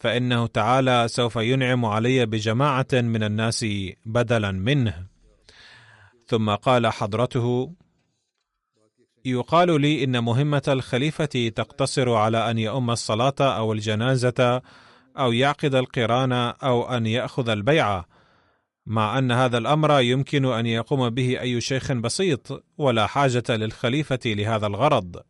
[0.00, 3.66] فإنه تعالى سوف ينعم علي بجماعة من الناس
[4.06, 5.06] بدلا منه.
[6.26, 7.74] ثم قال حضرته
[9.24, 14.62] يقال لي إن مهمة الخليفة تقتصر على أن يؤم الصلاة أو الجنازة
[15.18, 16.32] أو يعقد القران
[16.62, 18.06] أو أن يأخذ البيعه
[18.86, 24.66] مع أن هذا الأمر يمكن أن يقوم به أي شيخ بسيط ولا حاجة للخليفة لهذا
[24.66, 25.22] الغرض.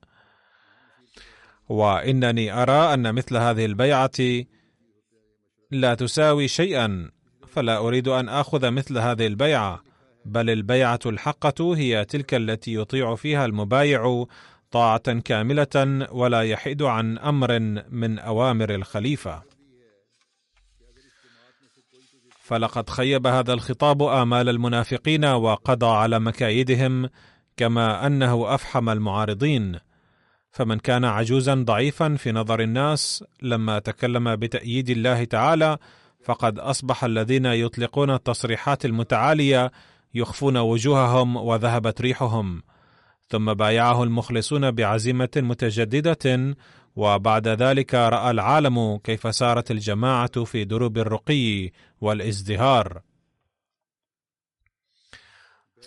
[1.68, 4.11] وإنني أرى أن مثل هذه البيعة
[5.71, 7.11] لا تساوي شيئا
[7.47, 9.83] فلا أريد أن آخذ مثل هذه البيعة
[10.25, 14.25] بل البيعة الحقة هي تلك التي يطيع فيها المبايع
[14.71, 17.59] طاعة كاملة ولا يحيد عن أمر
[17.91, 19.43] من أوامر الخليفة.
[22.43, 27.09] فلقد خيب هذا الخطاب آمال المنافقين وقضى على مكايدهم
[27.57, 29.79] كما أنه أفحم المعارضين.
[30.51, 35.78] فمن كان عجوزا ضعيفا في نظر الناس لما تكلم بتأييد الله تعالى
[36.24, 39.72] فقد أصبح الذين يطلقون التصريحات المتعالية
[40.14, 42.62] يخفون وجوههم وذهبت ريحهم.
[43.28, 46.57] ثم بايعه المخلصون بعزيمة متجددة
[46.96, 51.70] وبعد ذلك رأى العالم كيف سارت الجماعة في دروب الرقي
[52.01, 53.01] والازدهار.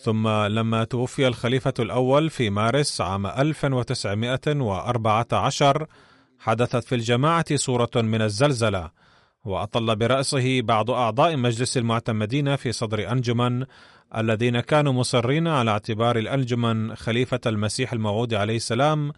[0.03, 5.87] ثم لما توفي الخليفة الأول في مارس عام 1914
[6.39, 8.91] حدثت في الجماعة صورة من الزلزلة
[9.45, 13.65] وأطل برأسه بعض أعضاء مجلس المعتمدين في صدر أنجمن
[14.17, 19.11] الذين كانوا مصرين على اعتبار الأنجمن خليفة المسيح الموعود عليه السلام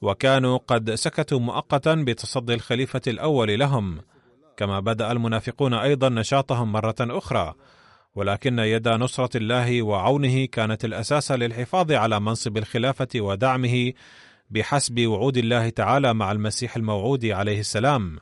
[0.00, 4.00] وكانوا قد سكتوا مؤقتا بتصدي الخليفة الأول لهم.
[4.56, 7.54] كما بدأ المنافقون أيضا نشاطهم مرة أخرى
[8.14, 13.92] ولكن يد نصرة الله وعونه كانت الأساس للحفاظ على منصب الخلافة ودعمه
[14.50, 18.18] بحسب وعود الله تعالى مع المسيح الموعود عليه السلام.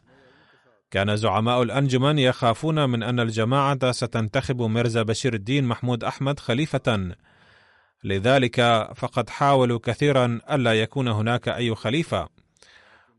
[0.90, 7.14] كان زعماء الأنجمن يخافون من أن الجماعة ستنتخب ميرزا بشير الدين محمود أحمد خليفة،
[8.04, 12.28] لذلك فقد حاولوا كثيرا ألا يكون هناك أي خليفة،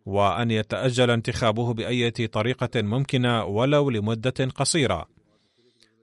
[0.05, 5.20] وأن يتأجل انتخابه بأية طريقة ممكنة ولو لمدة قصيرة.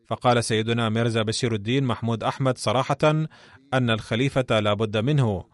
[0.09, 2.99] فقال سيدنا ميرزا بشير الدين محمود أحمد صراحة
[3.75, 5.45] أن الخليفة لا بد منه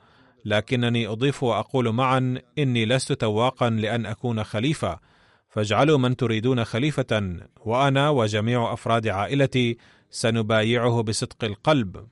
[0.45, 5.01] لكنني أضيف وأقول معا إني لست تواقا لأن أكون خليفة
[5.49, 9.77] فاجعلوا من تريدون خليفة وأنا وجميع أفراد عائلتي
[10.11, 12.09] سنبايعه بصدق القلب.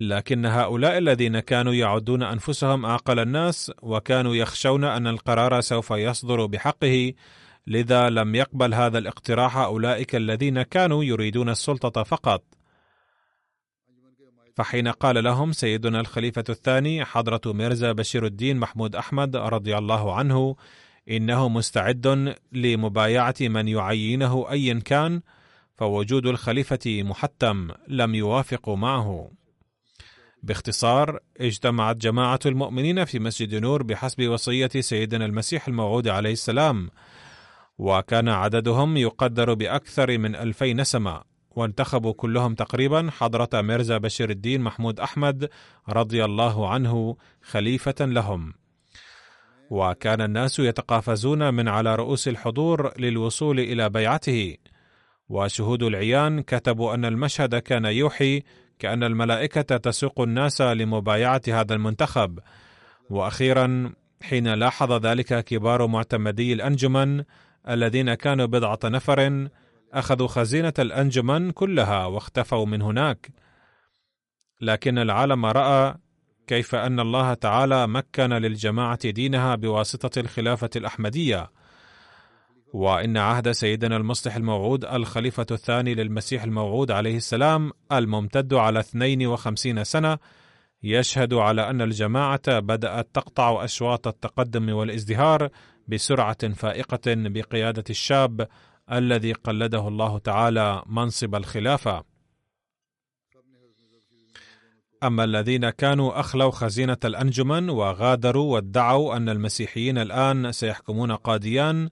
[0.00, 7.12] لكن هؤلاء الذين كانوا يعدون أنفسهم أعقل الناس وكانوا يخشون أن القرار سوف يصدر بحقه
[7.68, 12.44] لذا لم يقبل هذا الاقتراح أولئك الذين كانوا يريدون السلطة فقط.
[14.56, 20.56] فحين قال لهم سيدنا الخليفة الثاني حضرة ميرزا بشير الدين محمود أحمد رضي الله عنه
[21.10, 25.20] إنه مستعد لمبايعة من يعينه ايا كان
[25.76, 29.30] فوجود الخليفة محتم لم يوافقوا معه.
[30.42, 36.90] باختصار اجتمعت جماعة المؤمنين في مسجد نور بحسب وصية سيدنا المسيح الموعود عليه السلام.
[37.78, 45.00] وكان عددهم يقدر بأكثر من ألفي نسمة وانتخبوا كلهم تقريبا حضرة ميرزا بشير الدين محمود
[45.00, 45.48] أحمد
[45.88, 48.54] رضي الله عنه خليفة لهم.
[49.70, 54.56] وكان الناس يتقافزون من على رؤوس الحضور للوصول إلى بيعته.
[55.28, 58.42] وشهود العيان كتبوا أن المشهد كان يوحي
[58.78, 62.38] كأن الملائكة تسوق الناس لمبايعة هذا المنتخب.
[63.10, 67.24] وأخيرا حين لاحظ ذلك كبار معتمدي الأنجمن
[67.68, 69.48] الذين كانوا بضعة نفر
[69.92, 73.30] أخذوا خزينة الأنجمن كلها واختفوا من هناك.
[74.60, 75.94] لكن العالم رأى
[76.46, 81.50] كيف أن الله تعالى مكن للجماعة دينها بواسطة الخلافة الأحمدية.
[82.72, 90.18] وإن عهد سيدنا المصلح الموعود الخليفة الثاني للمسيح الموعود عليه السلام الممتد على 52 سنة
[90.82, 95.48] يشهد على أن الجماعة بدأت تقطع أشواط التقدم والازدهار
[95.88, 98.48] بسرعة فائقة بقيادة الشاب
[98.92, 102.04] الذي قلده الله تعالى منصب الخلافة.
[105.02, 111.88] أما الذين كانوا أخلوا خزينة الأنجمن وغادروا وادعوا أن المسيحيين الآن سيحكمون قاديان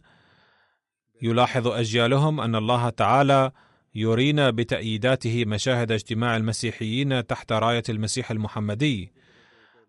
[1.23, 3.51] يلاحظ أجيالهم أن الله تعالى
[3.95, 9.13] يرينا بتأييداته مشاهد اجتماع المسيحيين تحت راية المسيح المحمدي،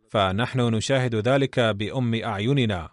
[0.10, 2.90] فنحن نشاهد ذلك بأم أعيننا،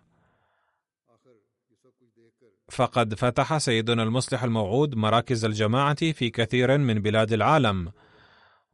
[2.75, 7.93] فقد فتح سيدنا المصلح الموعود مراكز الجماعة في كثير من بلاد العالم.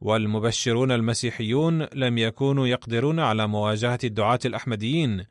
[0.01, 5.23] والمبشرون المسيحيون لم يكونوا يقدرون على مواجهة الدعاة الأحمديين.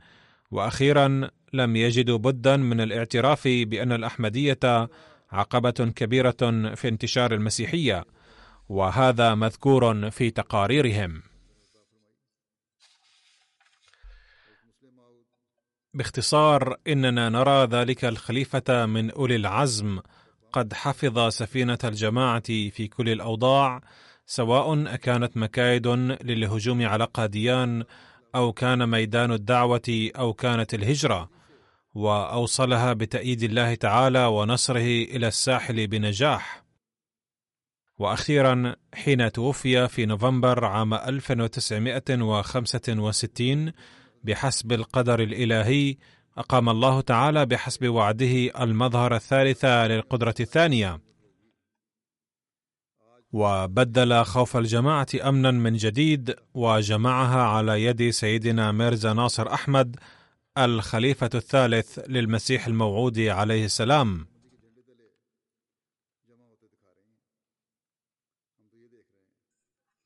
[0.50, 4.88] وأخيرا لم يجدوا بدا من الاعتراف بأن الأحمدية
[5.32, 8.04] عقبة كبيرة في انتشار المسيحية.
[8.68, 11.22] وهذا مذكور في تقاريرهم.
[15.94, 20.00] باختصار إننا نرى ذلك الخليفة من أولي العزم.
[20.52, 23.80] قد حفظ سفينة الجماعة في كل الأوضاع
[24.26, 25.86] سواء أكانت مكايد
[26.22, 27.84] للهجوم على قاديان
[28.34, 31.30] أو كان ميدان الدعوة أو كانت الهجرة.
[31.94, 36.64] وأوصلها بتأييد الله تعالى ونصره إلى الساحل بنجاح.
[37.98, 43.72] وأخيرا حين توفي في نوفمبر عام 1965
[44.24, 45.96] بحسب القدر الإلهي
[46.38, 51.00] أقام الله تعالى بحسب وعده المظهر الثالث للقدرة الثانية.
[53.32, 59.96] وبدل خوف الجماعة أمنا من جديد وجمعها على يد سيدنا ميرزا ناصر أحمد
[60.58, 64.29] الخليفة الثالث للمسيح الموعود عليه السلام.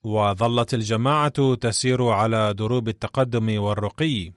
[0.05, 4.32] وظلت الجماعة تسير على دروب التقدم والرقي.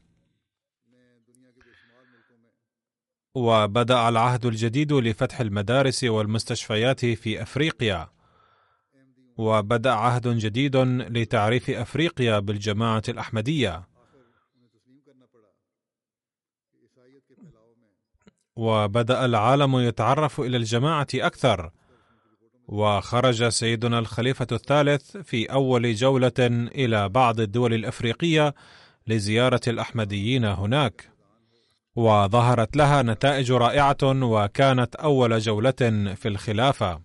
[3.35, 8.09] وبدأ العهد الجديد لفتح المدارس والمستشفيات في أفريقيا.
[9.37, 10.75] وبدأ عهد جديد
[11.17, 13.87] لتعريف أفريقيا بالجماعة الأحمدية.
[18.55, 21.71] وبدأ العالم يتعرف إلى الجماعة أكثر.
[22.67, 26.33] وخرج سيدنا الخليفة الثالث في أول جولة
[26.75, 28.55] إلى بعض الدول الأفريقية
[29.07, 31.09] لزيارة الأحمديين هناك.
[31.95, 37.01] وظهرت لها نتائج رائعة وكانت أول جولة في الخلافة.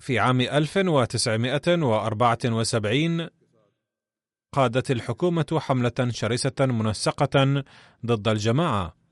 [0.00, 3.28] في عام 1974
[4.52, 7.64] قادت الحكومة حملة شرسة منسقة
[8.06, 9.03] ضد الجماعة.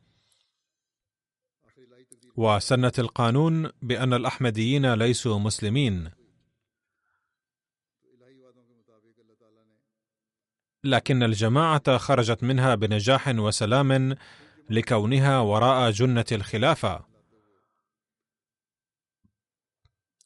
[2.36, 6.10] وسنت القانون بأن الأحمديين ليسوا مسلمين.
[10.84, 14.16] لكن الجماعة خرجت منها بنجاح وسلام
[14.70, 17.04] لكونها وراء جنة الخلافة.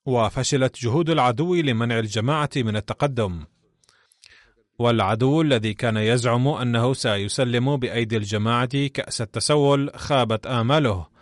[0.07, 3.45] وفشلت جهود العدو لمنع الجماعة من التقدم.
[4.79, 11.16] والعدو الذي كان يزعم أنه سيسلم بأيدي الجماعة كأس التسول خابت آماله.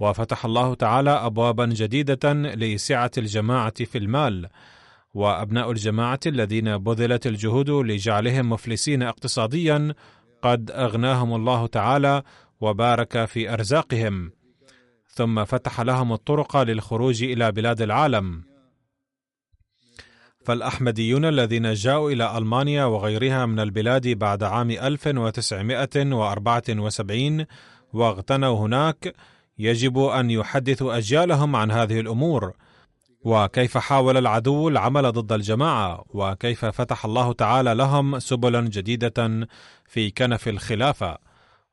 [0.00, 4.48] وفتح الله تعالى ابوابا جديدة لسعة الجماعة في المال.
[5.14, 9.94] وأبناء الجماعة الذين بذلت الجهود لجعلهم مفلسين اقتصاديا
[10.42, 12.22] قد أغناهم الله تعالى
[12.60, 14.32] وبارك في أرزاقهم.
[15.06, 18.42] ثم فتح لهم الطرق للخروج إلى بلاد العالم.
[20.44, 27.46] فالأحمديون الذين جاءوا إلى ألمانيا وغيرها من البلاد بعد عام 1974
[27.92, 29.14] واغتنوا هناك
[29.58, 32.52] يجب أن يحدثوا أجيالهم عن هذه الأمور.
[33.24, 39.48] وكيف حاول العدو العمل ضد الجماعة؟ وكيف فتح الله تعالى لهم سبلا جديدة
[39.86, 41.18] في كنف الخلافة؟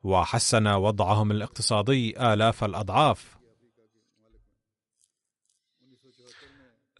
[0.02, 3.36] وحسن وضعهم الاقتصادي آلاف الأضعاف.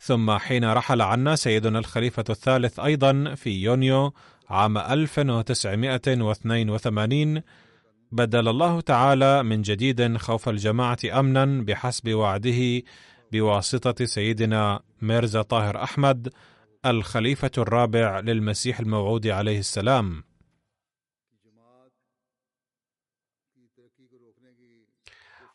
[0.00, 4.12] ثم حين رحل عنا سيدنا الخليفة الثالث أيضا في يونيو
[4.48, 7.42] عام 1982
[8.12, 12.82] بدل الله تعالى من جديد خوف الجماعة أمنا بحسب وعده
[13.32, 16.32] بواسطة سيدنا ميرزا طاهر أحمد
[16.86, 20.24] الخليفة الرابع للمسيح الموعود عليه السلام.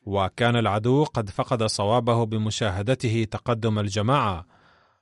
[0.05, 4.45] وكان العدو قد فقد صوابه بمشاهدته تقدم الجماعة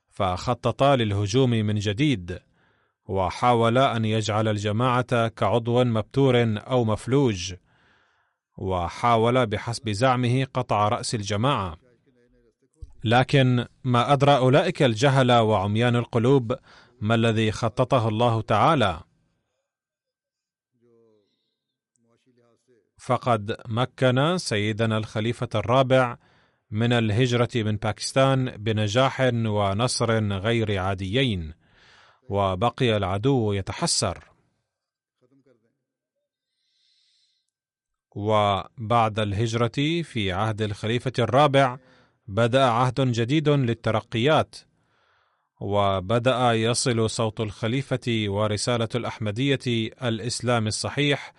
[0.08, 2.49] فخطط للهجوم من جديد.
[3.08, 7.54] وحاول أن يجعل الجماعة كعضو مبتور أو مفلوج
[8.58, 11.76] وحاول بحسب زعمه قطع رأس الجماعة.
[13.04, 16.56] لكن ما أدرى أولئك الجهل وعميان القلوب
[17.00, 19.00] ما الذي خططه الله تعالى؟
[22.98, 26.16] فقد مكن سيدنا الخليفة الرابع
[26.70, 31.59] من الهجرة من باكستان بنجاح ونصر غير عاديين.
[32.30, 34.24] وبقي العدو يتحسر
[38.16, 41.78] وبعد الهجرة في عهد الخليفة الرابع
[42.28, 44.56] بدأ عهد جديد للترقيات
[45.60, 49.58] وبدأ يصل صوت الخليفة ورسالة الأحمدية
[50.02, 51.32] الإسلام الصحيح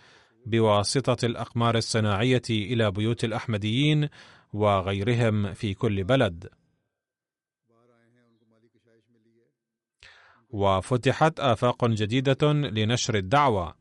[0.45, 4.09] بواسطة الأقمار الصناعية إلى بيوت الأحمديين
[4.53, 6.60] وغيرهم في كل بلد.
[10.51, 13.75] وفتحت آفاق جديدة لنشر الدعوة.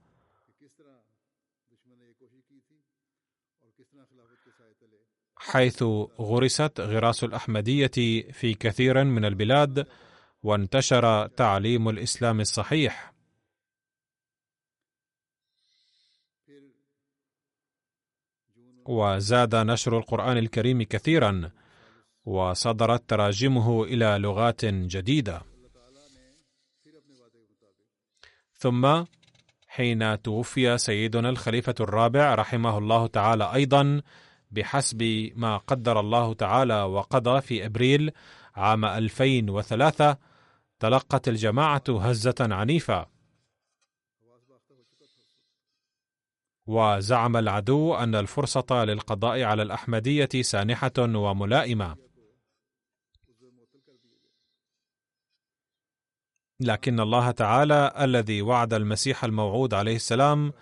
[5.36, 5.82] حيث
[6.20, 7.90] غرست غراس الأحمدية
[8.32, 9.86] في كثير من البلاد
[10.42, 13.12] وانتشر تعليم الإسلام الصحيح.
[18.86, 21.50] وزاد نشر القرآن الكريم كثيرا
[22.24, 25.49] وصدرت تراجمه إلى لغات جديدة
[28.60, 29.04] ثم
[29.68, 34.02] حين توفي سيدنا الخليفة الرابع رحمه الله تعالى أيضا
[34.50, 38.10] بحسب ما قدر الله تعالى وقضى في أبريل
[38.56, 40.16] عام 2003
[40.80, 43.06] تلقت الجماعة هزة عنيفة.
[46.66, 52.09] وزعم العدو أن الفرصة للقضاء على الأحمدية سانحة وملائمة.
[56.60, 60.52] لكن الله تعالى الذي وعد المسيح الموعود عليه السلام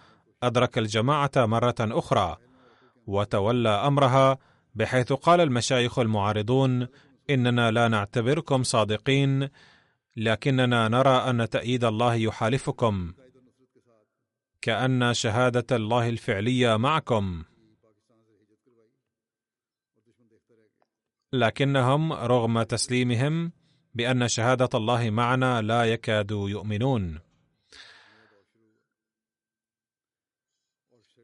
[0.42, 2.36] أدرك الجماعة مرة أخرى
[3.06, 4.38] وتولى أمرها
[4.74, 6.88] بحيث قال المشايخ المعارضون
[7.30, 9.48] إننا لا نعتبركم صادقين
[10.16, 13.12] لكننا نرى أن تأييد الله يحالفكم
[14.60, 17.42] كأن شهادة الله الفعلية معكم.
[21.32, 23.52] لكنهم رغم تسليمهم
[23.98, 27.18] بأن شهادة الله معنا لا يكادوا يؤمنون.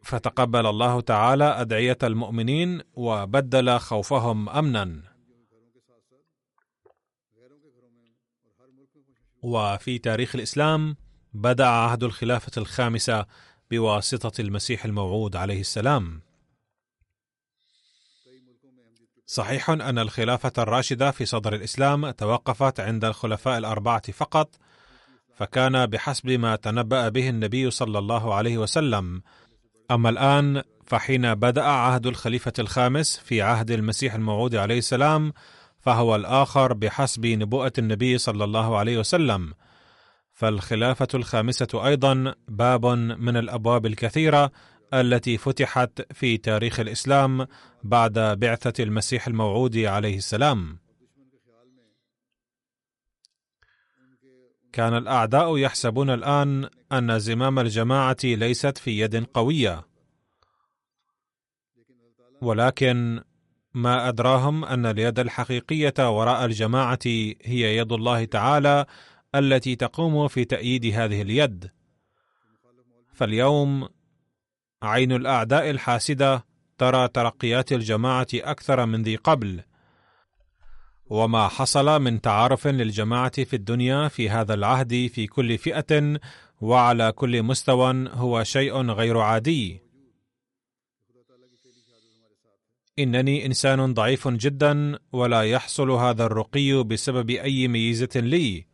[0.03, 5.03] فتقبل الله تعالى أدعية المؤمنين وبدل خوفهم أمنا.
[9.43, 10.97] وفي تاريخ الإسلام
[11.33, 13.27] بدأ عهد الخلافة الخامسة
[13.70, 16.22] بواسطة المسيح الموعود عليه السلام.
[19.27, 24.57] صحيح أن الخلافة الراشدة في صدر الإسلام توقفت عند الخلفاء الأربعة فقط
[25.35, 29.22] فكان بحسب ما تنبأ به النبي صلى الله عليه وسلم.
[29.91, 35.33] أما الآن فحين بدأ عهد الخليفة الخامس في عهد المسيح الموعود عليه السلام
[35.81, 39.53] فهو الآخر بحسب نبوءة النبي صلى الله عليه وسلم.
[40.33, 42.87] فالخلافة الخامسة أيضا باب
[43.18, 44.51] من الأبواب الكثيرة
[45.01, 47.47] التي فتحت في تاريخ الإسلام
[47.83, 50.79] بعد بعثة المسيح الموعود عليه السلام.
[54.73, 59.87] كان الأعداء يحسبون الآن أن زمام الجماعة ليست في يد قوية.
[62.41, 63.21] ولكن
[63.75, 66.99] ما أدراهم أن اليد الحقيقية وراء الجماعة
[67.43, 68.87] هي يد الله تعالى
[69.35, 71.71] التي تقوم في تأييد هذه اليد.
[73.13, 73.89] فاليوم
[74.85, 76.45] عين الأعداء الحاسدة
[76.78, 79.62] ترى ترقيات الجماعة أكثر من ذي قبل.
[81.07, 86.20] وما حصل من تعارف للجماعة في الدنيا في هذا العهد في كل فئة
[86.61, 89.82] وعلى كل مستوى هو شيء غير عادي.
[92.99, 98.74] إنني إنسان ضعيف جدا ولا يحصل هذا الرقي بسبب أي ميزة لي.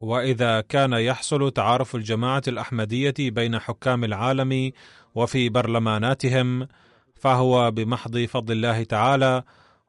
[0.00, 4.72] وإذا كان يحصل تعارف الجماعة الأحمدية بين حكام العالم
[5.14, 6.68] وفي برلماناتهم
[7.14, 9.42] فهو بمحض فضل الله تعالى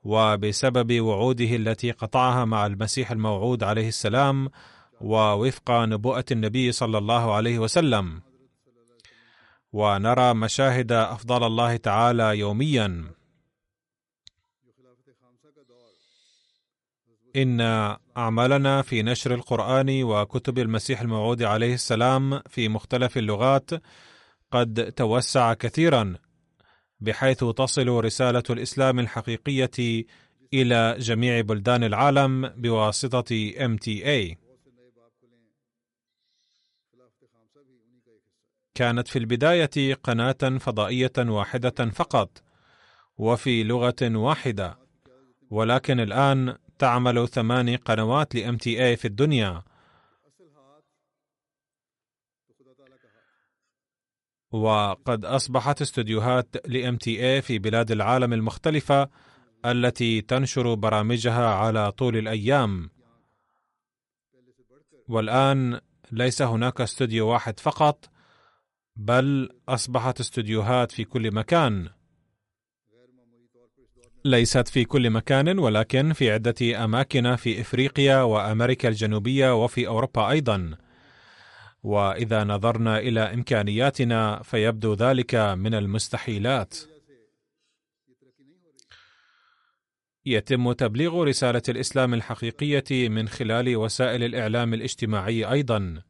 [0.04, 4.50] وبسبب وعوده التي قطعها مع المسيح الموعود عليه السلام
[5.02, 8.22] ووفق نبوءة النبي صلى الله عليه وسلم.
[9.74, 13.19] ونرى مشاهد أفضل الله تعالى يوميا.
[17.36, 17.62] إن
[18.18, 23.70] أعمالنا في نشر القرآن وكتب المسيح الموعود عليه السلام في مختلف اللغات
[24.52, 26.16] قد توسع كثيرا
[27.00, 30.06] بحيث تصل رسالة الإسلام الحقيقية
[30.54, 34.36] إلى جميع بلدان العالم بواسطة MTA.
[38.76, 42.44] كانت في البداية قناة فضائية واحدة فقط
[43.18, 44.78] وفي لغة واحدة
[45.50, 49.64] ولكن الآن تعمل ثماني قنوات لام تي اي في الدنيا.
[54.52, 59.10] وقد أصبحت استديوهات لام تي اي في بلاد العالم المختلفة
[59.66, 62.90] التي تنشر برامجها على طول الأيام.
[65.08, 68.10] والآن ليس هناك استوديو واحد فقط
[68.96, 71.90] بل أصبحت استديوهات في كل مكان.
[74.26, 80.78] ليست في كل مكان ولكن في عدة أماكن في إفريقيا وأمريكا الجنوبية وفي أوروبا أيضا.
[81.84, 86.78] وإذا نظرنا إلى إمكانياتنا فيبدو ذلك من المستحيلات.
[90.26, 96.02] يتم تبليغ رسالة الإسلام الحقيقية من خلال وسائل الإعلام الاجتماعي أيضا.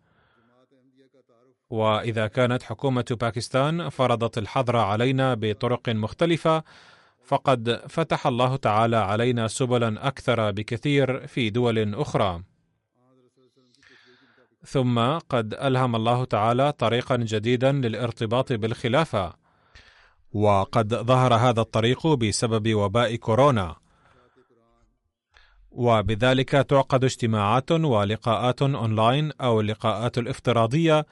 [1.69, 6.63] وإذا كانت حكومة باكستان فرضت الحظر علينا بطرق مختلفة
[7.29, 12.43] فقد فتح الله تعالى علينا سبلا أكثر بكثير في دول أخرى.
[14.65, 19.33] ثم قد ألهم الله تعالى طريقا جديدا للارتباط بالخلافة.
[20.33, 23.75] وقد ظهر هذا الطريق بسبب وباء كورونا.
[25.71, 31.05] وبذلك تعقد اجتماعات ولقاءات أونلاين أو اللقاءات الافتراضية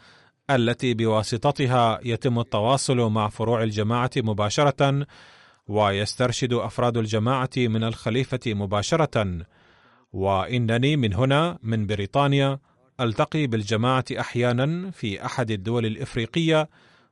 [0.50, 5.06] التي بواسطتها يتم التواصل مع فروع الجماعة مباشرة
[5.68, 9.46] ويسترشد أفراد الجماعة من الخليفة مباشرة.
[10.14, 12.60] وإنني من هنا من بريطانيا
[13.00, 16.70] ألتقي بالجماعة أحيانا في أحد الدول الإفريقية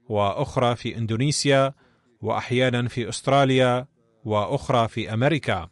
[0.09, 1.73] وأخرى في إندونيسيا
[2.21, 3.87] وأحيانا في أستراليا
[4.25, 5.69] وأخرى في أمريكا.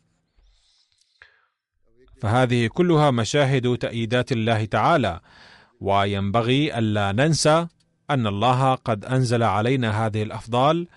[2.21, 5.19] فهذه كلها مشاهد تأييدات الله تعالى.
[5.79, 7.67] وينبغي ألا ننسى
[8.09, 10.87] أن الله قد أنزل علينا هذه الأفضال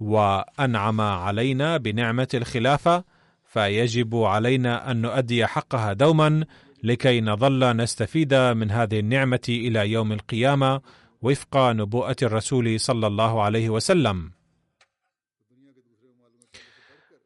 [0.00, 3.04] وأنعم علينا بنعمة الخلافة
[3.44, 6.44] فيجب علينا أن نؤدي حقها دوما
[6.82, 10.80] لكي نظل نستفيد من هذه النعمة إلى يوم القيامة
[11.22, 14.32] وفق نبوءة الرسول صلى الله عليه وسلم.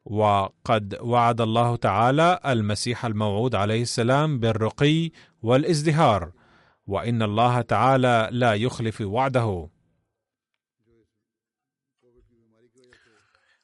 [0.05, 5.11] وقد وعد الله تعالى المسيح الموعود عليه السلام بالرقي
[5.41, 6.31] والازدهار
[6.87, 9.69] وإن الله تعالى لا يخلف وعده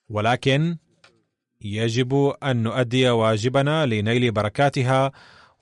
[0.10, 0.78] ولكن
[1.62, 5.12] يجب أن نؤدي واجبنا لنيل بركاتها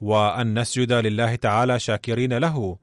[0.02, 2.78] وأن نسجد لله تعالى شاكرين له.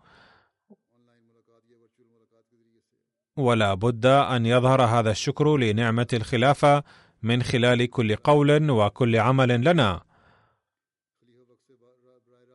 [3.36, 6.84] ولا بد أن يظهر هذا الشكر لنعمة الخلافه
[7.22, 10.02] من خلال كل قول وكل عمل لنا.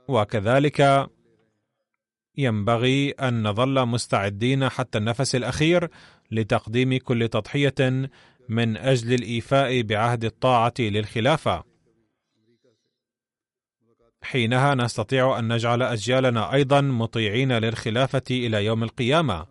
[0.07, 1.09] وكذلك
[2.37, 5.89] ينبغي أن نظل مستعدين حتى النفس الأخير
[6.31, 8.09] لتقديم كل تضحية
[8.49, 11.63] من أجل الإيفاء بعهد الطاعة للخلافة.
[14.21, 19.45] حينها نستطيع أن نجعل أجيالنا أيضا مطيعين للخلافة إلى يوم القيامة.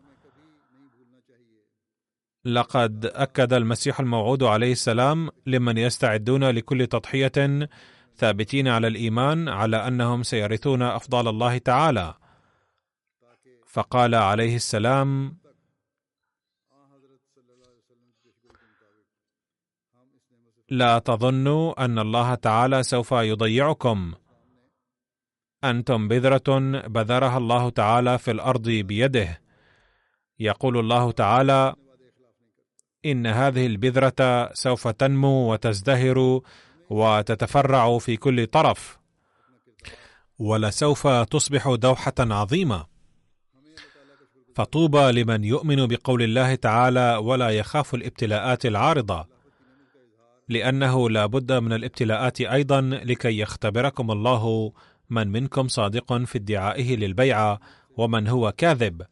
[2.45, 7.69] لقد أكد المسيح الموعود عليه السلام لمن يستعدون لكل تضحية
[8.17, 12.15] ثابتين على الإيمان على أنهم سيرثون افضال الله تعالى.
[13.67, 15.38] فقال عليه السلام
[20.71, 24.12] لا تظنوا أن الله تعالى سوف يضيعكم.
[25.64, 29.41] أنتم بذرة بذرها الله تعالى في الأرض بيده.
[30.39, 31.75] يقول الله تعالى
[33.07, 36.41] إن هذه البذرة سوف تنمو وتزدهر
[36.91, 38.99] وتتفرع في كل طرف
[40.39, 42.87] ولسوف تصبح دوحة عظيمة.
[44.55, 49.38] فطوبى لمن يؤمن بقول الله تعالى ولا يخاف الابتلاءات العارضة.
[50.49, 54.73] لأنه لا بد من الابتلاءات أيضا لكي يختبركم الله
[55.11, 57.61] من منكم صادق في ادعائه للبيعة
[57.97, 59.03] ومن هو كاذب.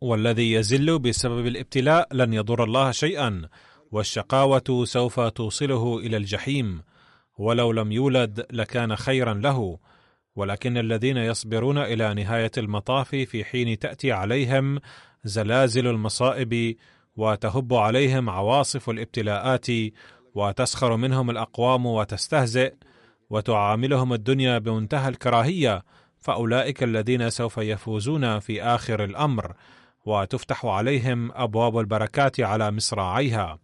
[0.00, 3.48] والذي يزل بسبب الابتلاء لن يضر الله شيئا
[3.90, 6.82] والشقاوة سوف توصله إلى الجحيم.
[7.38, 9.78] ولو لم يولد لكان خيرا له.
[10.36, 14.80] ولكن الذين يصبرون إلى نهاية المطاف في حين تأتي عليهم
[15.24, 16.76] زلازل المصائب
[17.16, 19.66] وتهب عليهم عواصف الابتلاءات
[20.34, 22.74] وتسخر منهم الأقوام وتستهزئ
[23.30, 25.84] وتعاملهم الدنيا بمنتهى الكراهية
[26.20, 29.54] فأولئك الذين سوف يفوزون في آخر الأمر
[30.04, 33.58] وتفتح عليهم أبواب البركات على مصراعيها.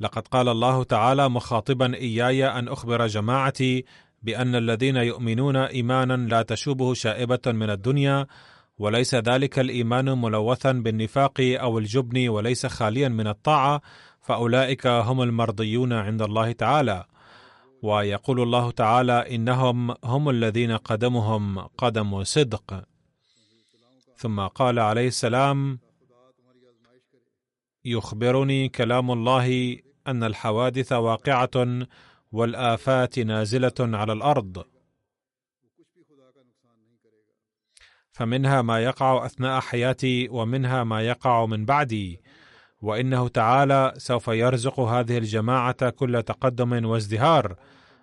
[0.00, 3.84] لقد قال الله تعالى مخاطبا إياي أن أخبر جماعتي
[4.22, 8.26] بأن الذين يؤمنون ايمانا لا تشوبه شائبة من الدنيا
[8.78, 13.82] وليس ذلك الإيمان ملوثا بالنفاق أو الجبن وليس خاليا من الطاعة
[14.20, 17.04] فأولئك هم المرضيون عند الله تعالى.
[17.82, 22.84] ويقول الله تعالى إنهم هم الذين قدمهم قدم صدق.
[24.16, 25.78] ثم قال عليه السلام
[27.84, 31.86] يخبرني كلام الله أن الحوادث واقعة
[32.32, 34.64] والآفات نازلة على الأرض.
[38.12, 42.20] فمنها ما يقع أثناء حياتي ومنها ما يقع من بعدي.
[42.82, 47.56] وإنه تعالى سوف يرزق هذه الجماعة كل تقدم وازدهار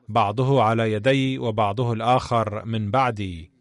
[0.10, 3.52] بعضه على يدي وبعضه الآخر من بعدي.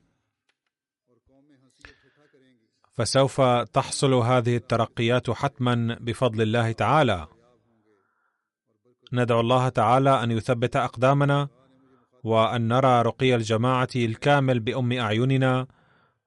[2.93, 3.41] فسوف
[3.73, 7.27] تحصل هذه الترقيات حتما بفضل الله تعالى.
[9.13, 11.49] ندعو الله تعالى أن يثبت أقدامنا
[12.25, 15.67] وأن نرى رقي الجماعة الكامل بأم أعيننا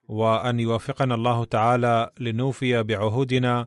[0.08, 3.66] وأن يوفقنا الله تعالى لنوفي بعهودنا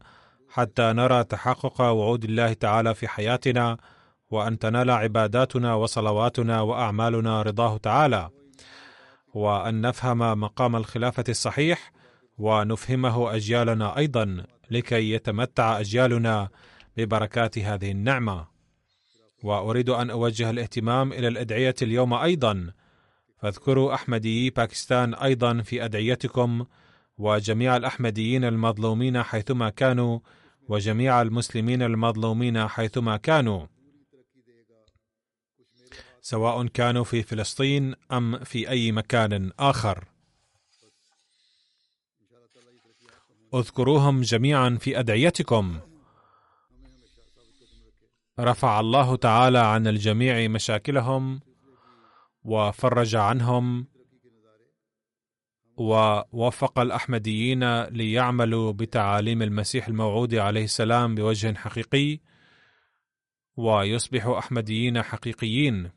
[0.55, 3.76] حتى نرى تحقق وعود الله تعالى في حياتنا
[4.30, 8.30] وأن تنال عباداتنا وصلواتنا وأعمالنا رضاه تعالى.
[9.34, 11.92] وأن نفهم مقام الخلافة الصحيح
[12.38, 16.48] ونفهمه أجيالنا أيضا لكي يتمتع أجيالنا
[16.96, 18.46] ببركات هذه النعمة.
[19.44, 22.72] وأريد أن أوجه الاهتمام إلى الأدعية اليوم أيضا.
[23.38, 26.64] فاذكروا أحمدي باكستان أيضا في أدعيتكم
[27.18, 30.18] وجميع الأحمديين المظلومين حيثما كانوا
[30.68, 33.66] وجميع المسلمين المظلومين حيثما كانوا.
[36.20, 40.04] سواء كانوا في فلسطين أم في أي مكان آخر.
[43.54, 45.80] اذكروهم جميعا في أدعيتكم.
[48.40, 51.40] رفع الله تعالى عن الجميع مشاكلهم
[52.44, 53.86] وفرج عنهم
[55.77, 62.20] ووفق الأحمديين ليعملوا بتعاليم المسيح الموعود عليه السلام بوجه حقيقي
[63.57, 65.91] ويصبحوا أحمديين حقيقيين.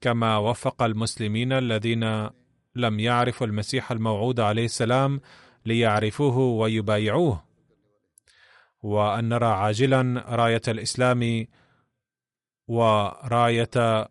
[0.00, 2.30] كما وفق المسلمين الذين
[2.74, 5.20] لم يعرفوا المسيح الموعود عليه السلام
[5.66, 7.44] ليعرفوه ويبايعوه.
[8.82, 11.46] وأن نرى عاجلا راية الإسلام
[12.68, 14.08] وراية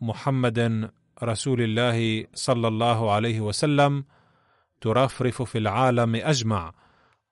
[0.00, 0.90] محمد
[1.22, 4.04] رسول الله صلى الله عليه وسلم
[4.80, 6.72] ترفرف في العالم أجمع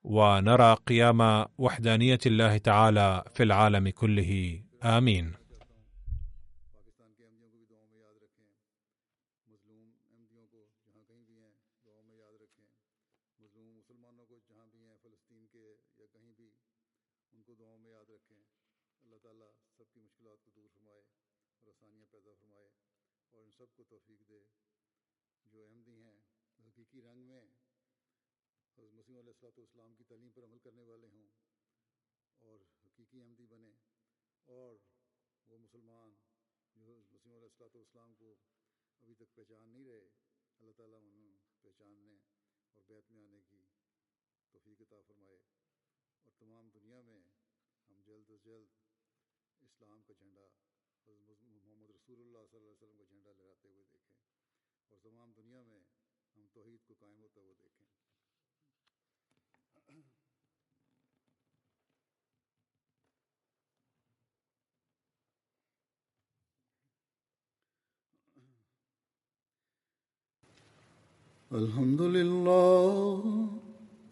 [0.05, 4.61] ونرى قيام وحدانية الله تعالى في العالم كله.
[4.83, 5.44] آمين.
[48.45, 48.73] جلد
[49.61, 50.47] اسلام کا جھنڈا
[51.07, 54.17] محمد رسول اللہ صلی اللہ علیہ وسلم کا جھنڈا لہراتے ہوئے دیکھیں
[54.91, 55.81] اور تمام دنیا میں
[56.37, 57.87] ہم توحید کو قائم ہوتا ہوا دیکھیں۔
[71.51, 73.64] الحمد للہ